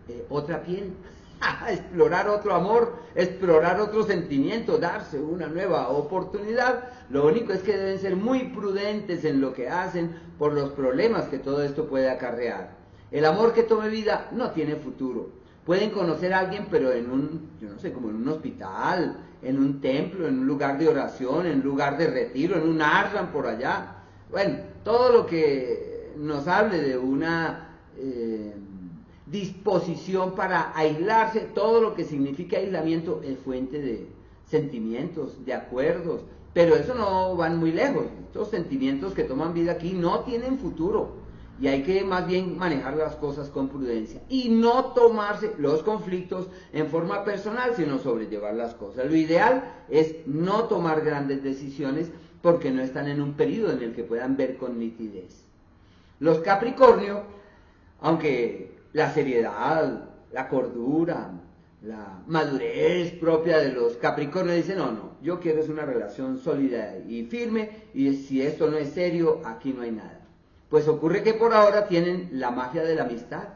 eh, 0.08 0.24
otra 0.28 0.62
piel, 0.62 0.92
explorar 1.68 2.28
otro 2.28 2.54
amor, 2.54 2.94
explorar 3.16 3.80
otro 3.80 4.04
sentimiento, 4.04 4.78
darse 4.78 5.18
una 5.18 5.48
nueva 5.48 5.88
oportunidad. 5.88 6.84
Lo 7.10 7.26
único 7.26 7.52
es 7.52 7.62
que 7.62 7.76
deben 7.76 7.98
ser 7.98 8.14
muy 8.14 8.44
prudentes 8.50 9.24
en 9.24 9.40
lo 9.40 9.52
que 9.52 9.68
hacen 9.68 10.14
por 10.38 10.52
los 10.52 10.70
problemas 10.70 11.26
que 11.26 11.38
todo 11.38 11.64
esto 11.64 11.86
puede 11.86 12.08
acarrear. 12.08 12.78
El 13.10 13.24
amor 13.24 13.52
que 13.52 13.64
tome 13.64 13.88
vida 13.88 14.28
no 14.30 14.52
tiene 14.52 14.76
futuro 14.76 15.39
Pueden 15.70 15.90
conocer 15.90 16.34
a 16.34 16.40
alguien, 16.40 16.66
pero 16.68 16.90
en 16.90 17.08
un, 17.08 17.50
yo 17.60 17.68
no 17.70 17.78
sé, 17.78 17.92
como 17.92 18.10
en 18.10 18.16
un 18.16 18.26
hospital, 18.26 19.18
en 19.40 19.56
un 19.56 19.80
templo, 19.80 20.26
en 20.26 20.40
un 20.40 20.46
lugar 20.48 20.76
de 20.76 20.88
oración, 20.88 21.46
en 21.46 21.58
un 21.58 21.64
lugar 21.64 21.96
de 21.96 22.08
retiro, 22.08 22.56
en 22.56 22.68
un 22.68 22.82
ashram 22.82 23.30
por 23.30 23.46
allá. 23.46 23.98
Bueno, 24.32 24.56
todo 24.82 25.12
lo 25.12 25.26
que 25.26 26.10
nos 26.16 26.48
hable 26.48 26.80
de 26.80 26.98
una 26.98 27.68
eh, 27.96 28.52
disposición 29.26 30.34
para 30.34 30.76
aislarse, 30.76 31.42
todo 31.54 31.80
lo 31.80 31.94
que 31.94 32.02
significa 32.02 32.56
aislamiento 32.56 33.22
es 33.22 33.38
fuente 33.38 33.80
de 33.80 34.08
sentimientos, 34.46 35.44
de 35.44 35.54
acuerdos, 35.54 36.22
pero 36.52 36.74
eso 36.74 36.96
no 36.96 37.36
van 37.36 37.58
muy 37.58 37.70
lejos. 37.70 38.06
Estos 38.26 38.50
sentimientos 38.50 39.14
que 39.14 39.22
toman 39.22 39.54
vida 39.54 39.70
aquí 39.70 39.92
no 39.92 40.24
tienen 40.24 40.58
futuro 40.58 41.19
y 41.60 41.68
hay 41.68 41.82
que 41.82 42.02
más 42.04 42.26
bien 42.26 42.56
manejar 42.56 42.96
las 42.96 43.16
cosas 43.16 43.50
con 43.50 43.68
prudencia 43.68 44.22
y 44.28 44.48
no 44.48 44.86
tomarse 44.92 45.52
los 45.58 45.82
conflictos 45.82 46.48
en 46.72 46.86
forma 46.88 47.22
personal, 47.24 47.74
sino 47.76 47.98
sobrellevar 47.98 48.54
las 48.54 48.74
cosas. 48.74 49.06
Lo 49.06 49.14
ideal 49.14 49.64
es 49.90 50.26
no 50.26 50.64
tomar 50.64 51.02
grandes 51.02 51.42
decisiones 51.42 52.10
porque 52.40 52.70
no 52.70 52.80
están 52.80 53.08
en 53.08 53.20
un 53.20 53.34
periodo 53.34 53.72
en 53.72 53.82
el 53.82 53.92
que 53.94 54.04
puedan 54.04 54.36
ver 54.36 54.56
con 54.56 54.78
nitidez. 54.78 55.44
Los 56.18 56.38
Capricornio, 56.38 57.22
aunque 58.00 58.78
la 58.94 59.12
seriedad, 59.12 60.08
la 60.32 60.48
cordura, 60.48 61.30
la 61.82 62.22
madurez 62.26 63.12
propia 63.12 63.58
de 63.58 63.72
los 63.72 63.96
Capricornio 63.96 64.54
dicen, 64.54 64.78
no, 64.78 64.92
no, 64.92 65.10
yo 65.22 65.40
quiero 65.40 65.60
es 65.60 65.68
una 65.68 65.84
relación 65.84 66.38
sólida 66.38 66.96
y 67.06 67.24
firme 67.24 67.70
y 67.92 68.14
si 68.14 68.40
esto 68.40 68.70
no 68.70 68.78
es 68.78 68.90
serio, 68.90 69.42
aquí 69.44 69.74
no 69.74 69.82
hay 69.82 69.92
nada. 69.92 70.19
Pues 70.70 70.86
ocurre 70.86 71.24
que 71.24 71.34
por 71.34 71.52
ahora 71.52 71.88
tienen 71.88 72.30
la 72.32 72.52
magia 72.52 72.84
de 72.84 72.94
la 72.94 73.02
amistad, 73.02 73.48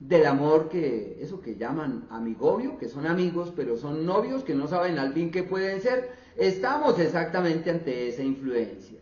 del 0.00 0.24
amor 0.24 0.70
que, 0.70 1.18
eso 1.20 1.42
que 1.42 1.56
llaman 1.56 2.06
amigovio, 2.08 2.78
que 2.78 2.88
son 2.88 3.06
amigos, 3.06 3.52
pero 3.54 3.76
son 3.76 4.06
novios 4.06 4.44
que 4.44 4.54
no 4.54 4.66
saben 4.66 4.98
al 4.98 5.12
fin 5.12 5.30
qué 5.30 5.42
pueden 5.42 5.82
ser. 5.82 6.10
Estamos 6.36 6.98
exactamente 7.00 7.70
ante 7.70 8.08
esa 8.08 8.22
influencia. 8.22 8.98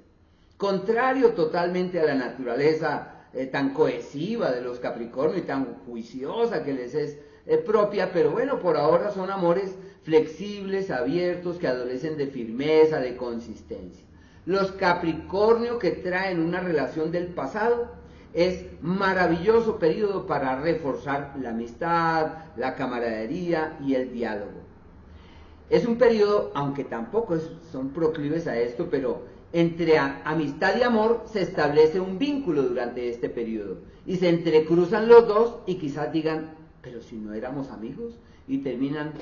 Contrario 0.57 1.35
totalmente 1.35 2.01
a 2.01 2.05
la 2.05 2.15
naturaleza 2.15 3.29
eh, 3.33 3.47
tan 3.47 3.73
cohesiva 3.73 4.51
de 4.51 4.63
los 4.63 4.81
Capricornios 4.81 5.39
y 5.39 5.47
tan 5.47 5.77
juiciosa 5.87 6.65
que 6.65 6.73
les 6.73 6.95
es 6.95 7.19
eh, 7.47 7.59
propia, 7.59 8.11
pero 8.13 8.33
bueno, 8.33 8.59
por 8.59 8.77
ahora 8.77 9.13
son 9.13 9.31
amores 9.31 9.77
flexibles, 10.03 10.91
abiertos, 10.91 11.59
que 11.59 11.69
adolecen 11.69 12.17
de 12.17 12.27
firmeza, 12.27 12.99
de 12.99 13.17
consistencia 13.17 14.06
los 14.47 14.73
Capricornio 14.73 15.79
que 15.79 15.91
traen 15.91 16.41
una 16.41 16.61
relación 16.61 17.11
del 17.11 17.27
pasado, 17.27 17.91
es 18.33 18.67
maravilloso 18.81 19.79
periodo 19.79 20.27
para 20.27 20.61
reforzar 20.61 21.35
la 21.41 21.51
amistad, 21.51 22.45
la 22.57 22.75
camaradería 22.77 23.77
y 23.85 23.95
el 23.95 24.13
diálogo. 24.13 24.61
Es 25.69 25.85
un 25.85 25.99
periodo, 25.99 26.53
aunque 26.55 26.85
tampoco 26.85 27.37
son 27.73 27.91
proclives 27.91 28.47
a 28.47 28.57
esto, 28.57 28.89
pero 28.89 29.23
entre 29.53 29.99
amistad 29.99 30.77
y 30.79 30.83
amor 30.83 31.25
se 31.27 31.43
establece 31.43 31.99
un 31.99 32.19
vínculo 32.19 32.63
durante 32.63 33.09
este 33.09 33.29
periodo 33.29 33.79
y 34.05 34.17
se 34.17 34.29
entrecruzan 34.29 35.09
los 35.09 35.27
dos 35.27 35.57
y 35.67 35.77
quizás 35.77 36.13
digan, 36.13 36.55
pero 36.83 37.01
si 37.01 37.17
no 37.17 37.33
éramos 37.33 37.71
amigos 37.71 38.15
y 38.47 38.59
terminan 38.59 39.13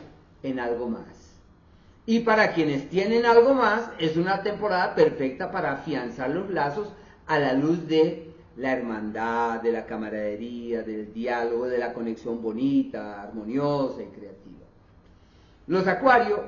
en 0.42 0.58
algo 0.58 0.88
más. 0.88 1.23
Y 2.06 2.20
para 2.20 2.52
quienes 2.52 2.90
tienen 2.90 3.24
algo 3.24 3.54
más, 3.54 3.90
es 3.98 4.16
una 4.16 4.42
temporada 4.42 4.94
perfecta 4.94 5.50
para 5.50 5.72
afianzar 5.72 6.30
los 6.30 6.50
lazos 6.50 6.92
a 7.26 7.38
la 7.38 7.54
luz 7.54 7.88
de 7.88 8.30
la 8.56 8.72
hermandad, 8.72 9.62
de 9.62 9.72
la 9.72 9.86
camaradería, 9.86 10.82
del 10.82 11.12
diálogo, 11.12 11.66
de 11.66 11.78
la 11.78 11.94
conexión 11.94 12.42
bonita, 12.42 13.22
armoniosa 13.22 14.02
y 14.02 14.06
creativa. 14.06 14.66
Los 15.66 15.86
acuarios 15.86 16.40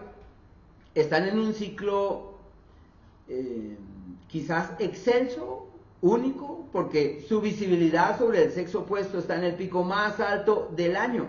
están 0.95 1.27
en 1.27 1.38
un 1.38 1.55
ciclo 1.55 2.35
eh, 3.29 3.77
quizás 4.29 4.73
excelso, 4.79 5.69
único, 6.03 6.69
porque 6.71 7.25
su 7.27 7.40
visibilidad 7.40 8.19
sobre 8.19 8.45
el 8.45 8.53
sexo 8.53 8.81
opuesto 8.81 9.19
está 9.19 9.37
en 9.37 9.45
el 9.45 9.55
pico 9.55 9.83
más 9.83 10.21
alto 10.21 10.71
del 10.77 10.97
año. 10.97 11.29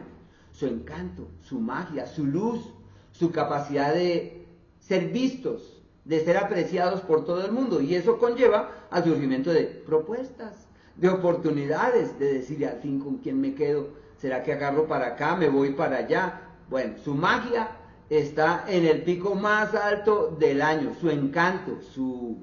Su 0.51 0.67
encanto, 0.67 1.29
su 1.41 1.59
magia, 1.59 2.05
su 2.05 2.25
luz, 2.25 2.73
su 3.17 3.31
capacidad 3.31 3.93
de 3.93 4.45
ser 4.79 5.07
vistos, 5.07 5.81
de 6.05 6.23
ser 6.23 6.37
apreciados 6.37 7.01
por 7.01 7.25
todo 7.25 7.43
el 7.45 7.51
mundo. 7.51 7.81
Y 7.81 7.95
eso 7.95 8.19
conlleva 8.19 8.71
al 8.91 9.03
surgimiento 9.03 9.51
de 9.51 9.63
propuestas, 9.63 10.67
de 10.95 11.09
oportunidades, 11.09 12.17
de 12.19 12.33
decir 12.33 12.65
al 12.67 12.79
fin 12.79 12.99
con 12.99 13.17
quién 13.17 13.41
me 13.41 13.53
quedo, 13.55 13.89
será 14.17 14.43
que 14.43 14.53
agarro 14.53 14.87
para 14.87 15.07
acá, 15.07 15.35
me 15.35 15.49
voy 15.49 15.71
para 15.71 15.97
allá. 15.97 16.41
Bueno, 16.69 16.97
su 17.03 17.13
magia 17.15 17.69
está 18.09 18.65
en 18.67 18.85
el 18.85 19.03
pico 19.03 19.35
más 19.35 19.73
alto 19.73 20.35
del 20.39 20.61
año, 20.61 20.93
su 20.99 21.09
encanto, 21.09 21.81
su, 21.81 22.37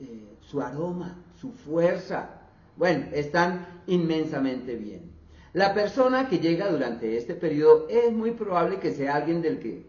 eh, 0.00 0.36
su 0.40 0.60
aroma, 0.60 1.16
su 1.40 1.52
fuerza. 1.52 2.30
Bueno, 2.76 3.06
están 3.12 3.82
inmensamente 3.86 4.74
bien. 4.76 5.13
La 5.54 5.72
persona 5.72 6.28
que 6.28 6.40
llega 6.40 6.68
durante 6.68 7.16
este 7.16 7.34
periodo 7.34 7.86
es 7.88 8.12
muy 8.12 8.32
probable 8.32 8.80
que 8.80 8.92
sea 8.92 9.14
alguien 9.14 9.40
del 9.40 9.60
que 9.60 9.86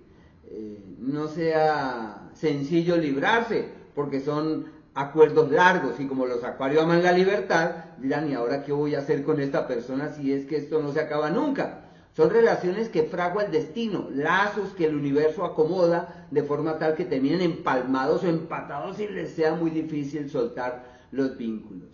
eh, 0.48 0.80
no 1.00 1.28
sea 1.28 2.30
sencillo 2.36 2.96
librarse, 2.98 3.70
porque 3.96 4.20
son 4.20 4.68
acuerdos 4.94 5.50
largos 5.50 6.00
y 6.00 6.06
como 6.06 6.28
los 6.28 6.44
acuarios 6.44 6.84
aman 6.84 7.02
la 7.02 7.14
libertad, 7.14 7.72
dirán, 7.98 8.30
¿y 8.30 8.36
ahora 8.36 8.64
qué 8.64 8.74
voy 8.74 8.94
a 8.94 9.00
hacer 9.00 9.24
con 9.24 9.42
esta 9.42 9.68
persona 9.68 10.14
si 10.14 10.34
es 10.34 10.46
que 10.46 10.58
esto 10.58 10.84
no 10.84 10.94
se 10.94 11.00
acaba 11.00 11.32
nunca? 11.32 11.86
Son 12.16 12.30
relaciones 12.30 12.88
que 12.88 13.02
fragua 13.02 13.46
el 13.46 13.52
destino, 13.52 14.08
lazos 14.12 14.72
que 14.76 14.86
el 14.86 14.96
universo 14.96 15.44
acomoda 15.44 16.28
de 16.30 16.44
forma 16.44 16.78
tal 16.78 16.94
que 16.94 17.06
terminen 17.06 17.42
empalmados 17.42 18.24
o 18.24 18.28
empatados 18.28 19.00
y 19.00 19.08
les 19.08 19.32
sea 19.32 19.56
muy 19.56 19.72
difícil 19.72 20.30
soltar 20.30 20.86
los 21.12 21.36
vínculos. 21.40 21.90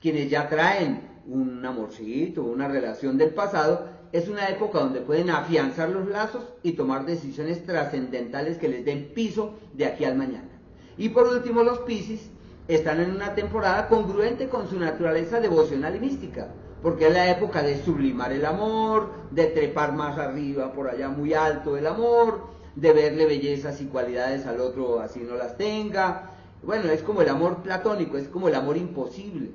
Quienes 0.00 0.30
ya 0.30 0.48
traen 0.48 1.09
un 1.26 1.64
amorcito, 1.64 2.42
una 2.42 2.68
relación 2.68 3.18
del 3.18 3.30
pasado, 3.30 3.86
es 4.12 4.28
una 4.28 4.48
época 4.48 4.80
donde 4.80 5.00
pueden 5.00 5.30
afianzar 5.30 5.88
los 5.90 6.08
lazos 6.08 6.42
y 6.62 6.72
tomar 6.72 7.06
decisiones 7.06 7.64
trascendentales 7.64 8.58
que 8.58 8.68
les 8.68 8.84
den 8.84 9.12
piso 9.14 9.54
de 9.74 9.86
aquí 9.86 10.04
al 10.04 10.16
mañana. 10.16 10.48
Y 10.96 11.10
por 11.10 11.28
último, 11.28 11.62
los 11.62 11.80
Piscis 11.80 12.30
están 12.66 13.00
en 13.00 13.12
una 13.12 13.34
temporada 13.34 13.88
congruente 13.88 14.48
con 14.48 14.68
su 14.68 14.78
naturaleza 14.78 15.40
devocional 15.40 15.96
y 15.96 16.00
mística, 16.00 16.48
porque 16.82 17.06
es 17.06 17.12
la 17.12 17.30
época 17.30 17.62
de 17.62 17.82
sublimar 17.82 18.32
el 18.32 18.44
amor, 18.44 19.10
de 19.30 19.46
trepar 19.46 19.92
más 19.94 20.18
arriba, 20.18 20.72
por 20.72 20.88
allá 20.88 21.08
muy 21.08 21.34
alto 21.34 21.76
el 21.76 21.86
amor, 21.86 22.48
de 22.74 22.92
verle 22.92 23.26
bellezas 23.26 23.80
y 23.80 23.86
cualidades 23.86 24.46
al 24.46 24.60
otro 24.60 25.00
así 25.00 25.20
no 25.20 25.36
las 25.36 25.56
tenga. 25.56 26.30
Bueno, 26.62 26.90
es 26.90 27.02
como 27.02 27.22
el 27.22 27.28
amor 27.28 27.62
platónico, 27.62 28.16
es 28.16 28.28
como 28.28 28.48
el 28.48 28.54
amor 28.54 28.76
imposible 28.76 29.50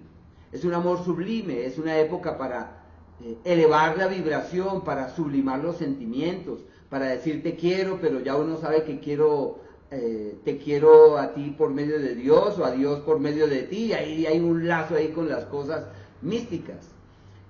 es 0.56 0.64
un 0.64 0.74
amor 0.74 1.04
sublime, 1.04 1.66
es 1.66 1.78
una 1.78 1.98
época 2.00 2.38
para 2.38 2.78
eh, 3.22 3.36
elevar 3.44 3.98
la 3.98 4.08
vibración, 4.08 4.86
para 4.86 5.10
sublimar 5.10 5.60
los 5.60 5.76
sentimientos, 5.76 6.62
para 6.90 7.08
decir 7.08 7.44
te 7.44 7.58
quiero, 7.58 8.00
pero 8.00 8.22
ya 8.22 8.38
uno 8.38 8.56
sabe 8.56 8.84
que 8.84 9.02
quiero 9.02 9.60
eh, 9.92 10.38
te 10.46 10.58
quiero 10.58 11.18
a 11.18 11.34
ti 11.34 11.54
por 11.58 11.72
medio 11.72 12.00
de 12.00 12.16
Dios 12.16 12.58
o 12.58 12.64
a 12.64 12.72
Dios 12.72 13.02
por 13.02 13.20
medio 13.20 13.48
de 13.48 13.64
ti, 13.64 13.88
y 13.88 13.94
ahí 13.94 14.26
hay 14.26 14.40
un 14.40 14.66
lazo 14.66 14.96
ahí 14.96 15.10
con 15.10 15.28
las 15.28 15.44
cosas 15.44 15.88
místicas. 16.22 16.88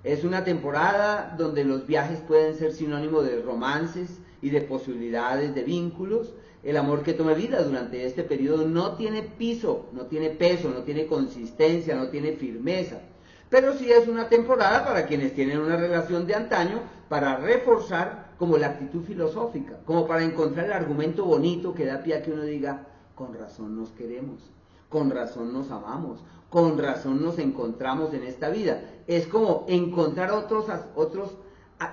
Es 0.02 0.24
una 0.24 0.42
temporada 0.42 1.36
donde 1.38 1.62
los 1.62 1.86
viajes 1.86 2.18
pueden 2.26 2.56
ser 2.56 2.72
sinónimo 2.72 3.22
de 3.22 3.40
romances 3.40 4.18
y 4.42 4.50
de 4.50 4.60
posibilidades 4.60 5.54
de 5.54 5.62
vínculos. 5.62 6.34
El 6.62 6.76
amor 6.76 7.02
que 7.02 7.14
tome 7.14 7.34
vida 7.34 7.62
durante 7.62 8.04
este 8.06 8.24
periodo 8.24 8.66
no 8.66 8.96
tiene 8.96 9.22
piso, 9.22 9.86
no 9.92 10.06
tiene 10.06 10.30
peso, 10.30 10.68
no 10.70 10.82
tiene 10.82 11.06
consistencia, 11.06 11.94
no 11.94 12.08
tiene 12.08 12.32
firmeza. 12.32 13.00
Pero 13.48 13.74
sí 13.74 13.90
es 13.90 14.08
una 14.08 14.28
temporada 14.28 14.84
para 14.84 15.06
quienes 15.06 15.34
tienen 15.34 15.60
una 15.60 15.76
relación 15.76 16.26
de 16.26 16.34
antaño 16.34 16.80
para 17.08 17.36
reforzar 17.36 18.32
como 18.38 18.56
la 18.56 18.66
actitud 18.66 19.04
filosófica, 19.04 19.78
como 19.84 20.06
para 20.06 20.24
encontrar 20.24 20.66
el 20.66 20.72
argumento 20.72 21.24
bonito 21.24 21.72
que 21.72 21.86
da 21.86 22.02
pie 22.02 22.16
a 22.16 22.22
que 22.22 22.32
uno 22.32 22.42
diga, 22.42 22.86
con 23.14 23.32
razón 23.34 23.76
nos 23.76 23.90
queremos, 23.90 24.50
con 24.88 25.10
razón 25.10 25.52
nos 25.52 25.70
amamos, 25.70 26.20
con 26.50 26.76
razón 26.78 27.22
nos 27.22 27.38
encontramos 27.38 28.12
en 28.12 28.24
esta 28.24 28.48
vida. 28.48 28.82
Es 29.06 29.26
como 29.28 29.64
encontrar 29.68 30.32
otros, 30.32 30.66
otros, 30.96 31.36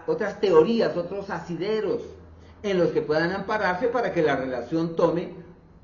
otras 0.07 0.41
teorías, 0.41 0.97
otros 0.97 1.29
asideros 1.29 2.01
en 2.63 2.79
los 2.79 2.91
que 2.91 3.01
puedan 3.01 3.31
ampararse 3.31 3.87
para 3.87 4.13
que 4.13 4.23
la 4.23 4.37
relación 4.37 4.95
tome 4.95 5.29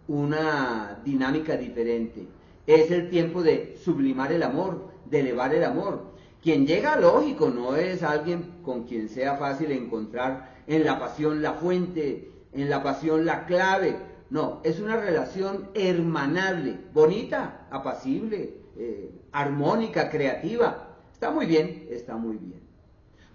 una 0.08 1.00
dinámica 1.04 1.56
diferente. 1.58 2.26
Es 2.66 2.90
el 2.90 3.10
tiempo 3.10 3.44
de 3.44 3.78
sublimar 3.84 4.32
el 4.32 4.44
amor, 4.44 4.90
de 5.06 5.20
elevar 5.20 5.54
el 5.54 5.64
amor. 5.64 6.14
Quien 6.42 6.66
llega, 6.66 6.96
lógico, 6.96 7.50
no 7.50 7.76
es 7.76 8.02
alguien 8.02 8.62
con 8.64 8.86
quien 8.86 9.10
sea 9.10 9.36
fácil 9.36 9.72
encontrar 9.72 10.58
en 10.68 10.86
la 10.86 10.98
pasión 10.98 11.42
la 11.42 11.54
fuente, 11.54 12.32
en 12.54 12.70
la 12.70 12.82
pasión 12.82 13.26
la 13.26 13.46
clave. 13.46 13.98
No, 14.30 14.62
es 14.64 14.80
una 14.80 14.96
relación 14.96 15.70
hermanable, 15.74 16.78
bonita, 16.94 17.68
apacible, 17.72 18.54
eh, 18.78 19.12
armónica, 19.32 20.10
creativa. 20.10 20.96
Está 21.12 21.32
muy 21.32 21.46
bien, 21.46 21.88
está 21.90 22.16
muy 22.16 22.38
bien. 22.38 22.62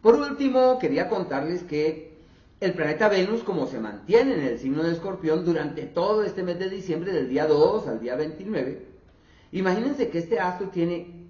Por 0.00 0.14
último, 0.14 0.78
quería 0.78 1.09
contarles 1.09 1.62
que 1.64 2.13
el 2.60 2.72
planeta 2.72 3.08
Venus, 3.08 3.42
como 3.42 3.66
se 3.66 3.78
mantiene 3.78 4.34
en 4.34 4.44
el 4.44 4.58
signo 4.58 4.82
de 4.82 4.92
Escorpión 4.92 5.44
durante 5.44 5.82
todo 5.82 6.22
este 6.22 6.42
mes 6.42 6.58
de 6.58 6.70
diciembre, 6.70 7.12
del 7.12 7.28
día 7.28 7.46
2 7.46 7.88
al 7.88 8.00
día 8.00 8.16
29, 8.16 8.86
imagínense 9.52 10.08
que 10.08 10.18
este 10.18 10.38
astro 10.40 10.68
tiene 10.68 11.28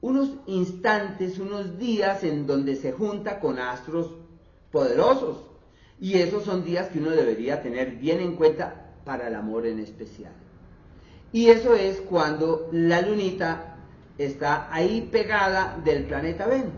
unos 0.00 0.30
instantes, 0.46 1.38
unos 1.38 1.78
días 1.78 2.22
en 2.22 2.46
donde 2.46 2.76
se 2.76 2.92
junta 2.92 3.40
con 3.40 3.58
astros 3.58 4.14
poderosos. 4.70 5.44
Y 6.00 6.14
esos 6.14 6.44
son 6.44 6.64
días 6.64 6.88
que 6.88 7.00
uno 7.00 7.10
debería 7.10 7.60
tener 7.62 7.96
bien 7.96 8.20
en 8.20 8.36
cuenta 8.36 8.92
para 9.04 9.26
el 9.28 9.34
amor 9.34 9.66
en 9.66 9.80
especial. 9.80 10.32
Y 11.32 11.48
eso 11.48 11.74
es 11.74 12.00
cuando 12.02 12.68
la 12.72 13.02
lunita 13.02 13.76
está 14.16 14.72
ahí 14.72 15.08
pegada 15.10 15.80
del 15.84 16.04
planeta 16.04 16.46
Venus. 16.46 16.72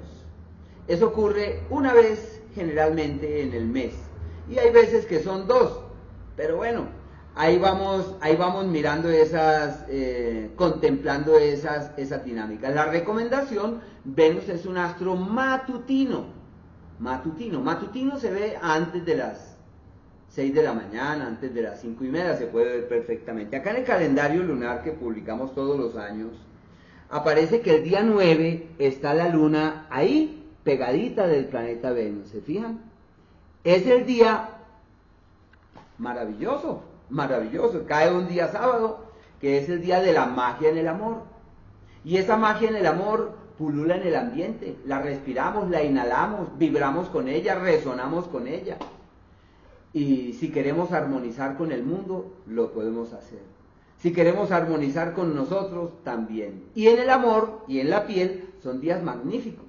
Eso 0.88 1.08
ocurre 1.08 1.62
una 1.70 1.92
vez 1.92 2.39
generalmente 2.54 3.42
en 3.42 3.52
el 3.54 3.66
mes. 3.66 3.94
Y 4.48 4.58
hay 4.58 4.70
veces 4.70 5.06
que 5.06 5.20
son 5.20 5.46
dos. 5.46 5.80
Pero 6.36 6.56
bueno, 6.56 6.86
ahí 7.34 7.58
vamos, 7.58 8.14
ahí 8.20 8.36
vamos 8.36 8.66
mirando 8.66 9.08
esas, 9.08 9.84
eh, 9.88 10.50
contemplando 10.56 11.36
esas, 11.36 11.92
esas 11.96 12.24
dinámicas. 12.24 12.74
La 12.74 12.86
recomendación, 12.86 13.80
Venus 14.04 14.48
es 14.48 14.66
un 14.66 14.78
astro 14.78 15.16
matutino, 15.16 16.26
matutino. 16.98 17.60
Matutino 17.60 18.18
se 18.18 18.30
ve 18.30 18.58
antes 18.60 19.04
de 19.04 19.16
las 19.16 19.56
6 20.30 20.54
de 20.54 20.62
la 20.62 20.72
mañana, 20.72 21.26
antes 21.26 21.52
de 21.52 21.62
las 21.62 21.80
5 21.80 22.04
y 22.04 22.08
media, 22.08 22.36
se 22.36 22.46
puede 22.46 22.66
ver 22.66 22.88
perfectamente. 22.88 23.56
Acá 23.56 23.70
en 23.70 23.76
el 23.76 23.84
calendario 23.84 24.42
lunar 24.42 24.82
que 24.82 24.92
publicamos 24.92 25.54
todos 25.54 25.78
los 25.78 25.96
años, 25.96 26.30
aparece 27.10 27.60
que 27.60 27.76
el 27.76 27.84
día 27.84 28.02
9 28.02 28.68
está 28.78 29.12
la 29.12 29.28
luna 29.28 29.86
ahí, 29.90 30.39
pegadita 30.64 31.26
del 31.26 31.46
planeta 31.46 31.90
Venus, 31.90 32.28
¿se 32.28 32.40
fijan? 32.40 32.80
Es 33.64 33.86
el 33.86 34.06
día 34.06 34.48
maravilloso, 35.98 36.82
maravilloso. 37.10 37.84
Cae 37.86 38.12
un 38.12 38.28
día 38.28 38.48
sábado, 38.48 39.06
que 39.40 39.58
es 39.58 39.68
el 39.68 39.82
día 39.82 40.00
de 40.00 40.12
la 40.12 40.26
magia 40.26 40.70
en 40.70 40.78
el 40.78 40.88
amor. 40.88 41.22
Y 42.04 42.16
esa 42.16 42.36
magia 42.36 42.68
en 42.68 42.76
el 42.76 42.86
amor 42.86 43.32
pulula 43.58 43.96
en 43.96 44.06
el 44.06 44.16
ambiente, 44.16 44.78
la 44.86 45.02
respiramos, 45.02 45.68
la 45.68 45.82
inhalamos, 45.82 46.56
vibramos 46.56 47.10
con 47.10 47.28
ella, 47.28 47.56
resonamos 47.56 48.26
con 48.28 48.48
ella. 48.48 48.78
Y 49.92 50.32
si 50.34 50.50
queremos 50.50 50.92
armonizar 50.92 51.58
con 51.58 51.70
el 51.70 51.82
mundo, 51.82 52.32
lo 52.46 52.72
podemos 52.72 53.12
hacer. 53.12 53.40
Si 53.98 54.14
queremos 54.14 54.50
armonizar 54.50 55.12
con 55.12 55.34
nosotros, 55.34 56.02
también. 56.04 56.64
Y 56.74 56.86
en 56.86 57.00
el 57.00 57.10
amor 57.10 57.64
y 57.68 57.80
en 57.80 57.90
la 57.90 58.06
piel 58.06 58.48
son 58.62 58.80
días 58.80 59.02
magníficos. 59.02 59.66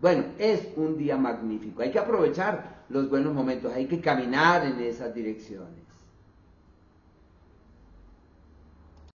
Bueno, 0.00 0.24
es 0.38 0.68
un 0.76 0.96
día 0.96 1.16
magnífico. 1.16 1.82
Hay 1.82 1.90
que 1.90 1.98
aprovechar 1.98 2.84
los 2.88 3.10
buenos 3.10 3.34
momentos, 3.34 3.72
hay 3.72 3.86
que 3.86 4.00
caminar 4.00 4.64
en 4.66 4.80
esas 4.80 5.14
direcciones. 5.14 5.84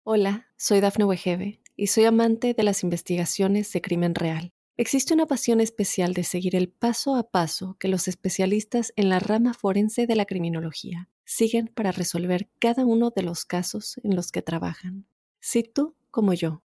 Hola, 0.05 0.49
soy 0.57 0.81
Dafne 0.81 1.05
Wegebe 1.05 1.61
y 1.77 1.89
soy 1.89 2.05
amante 2.05 2.55
de 2.55 2.63
las 2.63 2.83
investigaciones 2.83 3.71
de 3.73 3.83
crimen 3.83 4.15
real. 4.15 4.53
Existe 4.79 5.13
una 5.13 5.27
pasión 5.27 5.61
especial 5.61 6.15
de 6.15 6.25
seguir 6.25 6.57
el 6.57 6.71
paso 6.71 7.15
a 7.15 7.31
paso 7.31 7.77
que 7.79 7.89
los 7.89 8.09
especialistas 8.09 8.95
en 8.97 9.11
la 9.11 9.19
rama 9.21 9.53
forense 9.53 10.07
de 10.07 10.17
la 10.17 10.25
criminología 10.25 11.11
siguen 11.27 11.69
para 11.69 11.93
resolver 11.93 12.49
cada 12.59 12.87
uno 12.87 13.11
de 13.11 13.23
los 13.23 13.45
casos 13.45 14.01
en 14.03 14.17
los 14.17 14.33
que 14.33 14.41
trabajan. 14.41 15.07
Si 15.39 15.63
tú, 15.63 15.95
como 16.11 16.33
yo, 16.33 16.63